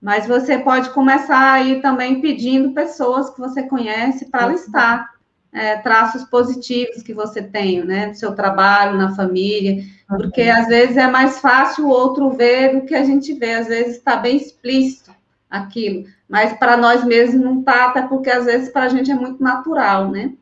[0.00, 4.52] Mas você pode começar aí também pedindo pessoas que você conhece para uhum.
[4.52, 5.11] listar
[5.52, 10.96] é, traços positivos que você tem, né, no seu trabalho, na família, porque às vezes
[10.96, 14.36] é mais fácil o outro ver do que a gente vê, às vezes está bem
[14.36, 15.12] explícito
[15.50, 19.14] aquilo, mas para nós mesmos não está, até porque às vezes para a gente é
[19.14, 20.32] muito natural, né?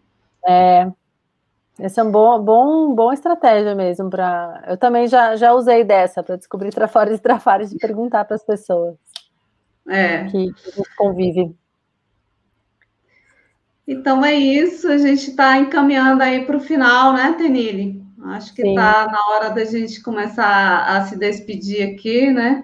[0.46, 0.90] É,
[1.80, 4.62] essa é uma bom, bom, bom estratégia mesmo para.
[4.68, 8.44] Eu também já, já usei dessa para descobrir trafores e trafares de perguntar para as
[8.44, 8.96] pessoas
[9.88, 10.24] é.
[10.24, 11.56] que, que a gente convive.
[13.90, 18.00] Então é isso, a gente está encaminhando aí para o final, né, Tenille?
[18.26, 22.62] Acho que está na hora da gente começar a se despedir aqui, né?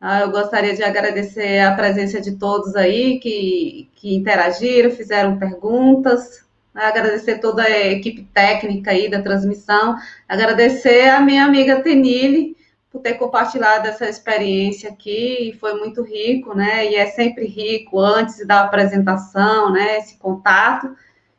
[0.00, 6.42] Ah, eu gostaria de agradecer a presença de todos aí que, que interagiram, fizeram perguntas,
[6.72, 6.84] né?
[6.86, 9.94] agradecer toda a equipe técnica aí da transmissão,
[10.26, 12.56] agradecer a minha amiga Tenille,
[12.90, 16.90] por ter compartilhado essa experiência aqui, foi muito rico, né?
[16.90, 19.98] E é sempre rico antes da apresentação, né?
[19.98, 20.94] Esse contato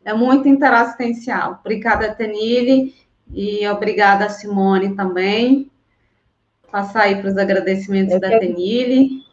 [0.05, 1.59] é muito interassistencial.
[1.59, 2.95] Obrigada, Tenille,
[3.33, 5.69] e obrigada, Simone, também.
[6.71, 8.39] Passar aí para os agradecimentos Eu da quero...
[8.39, 9.29] Tenille.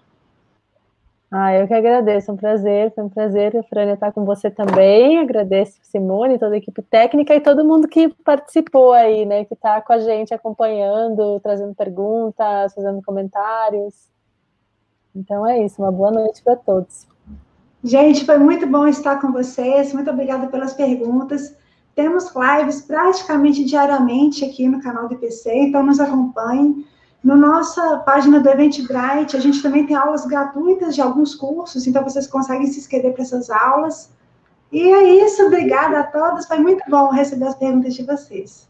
[1.31, 5.19] Ah, eu que agradeço, é um prazer, foi um prazer, Frânia, estar com você também.
[5.19, 9.45] Agradeço Simone, toda a equipe técnica e todo mundo que participou aí, né?
[9.45, 14.09] Que está com a gente acompanhando, trazendo perguntas, fazendo comentários.
[15.15, 17.07] Então é isso, uma boa noite para todos.
[17.85, 19.93] Gente, foi muito bom estar com vocês.
[19.93, 21.55] Muito obrigada pelas perguntas.
[21.95, 26.87] Temos lives praticamente diariamente aqui no canal do IPC, então nos acompanhem.
[27.23, 32.05] Na nossa página do Eventbrite, a gente também tem aulas gratuitas de alguns cursos, então
[32.05, 34.11] vocês conseguem se inscrever para essas aulas.
[34.71, 38.68] E é isso, obrigada a todos, foi muito bom receber as perguntas de vocês.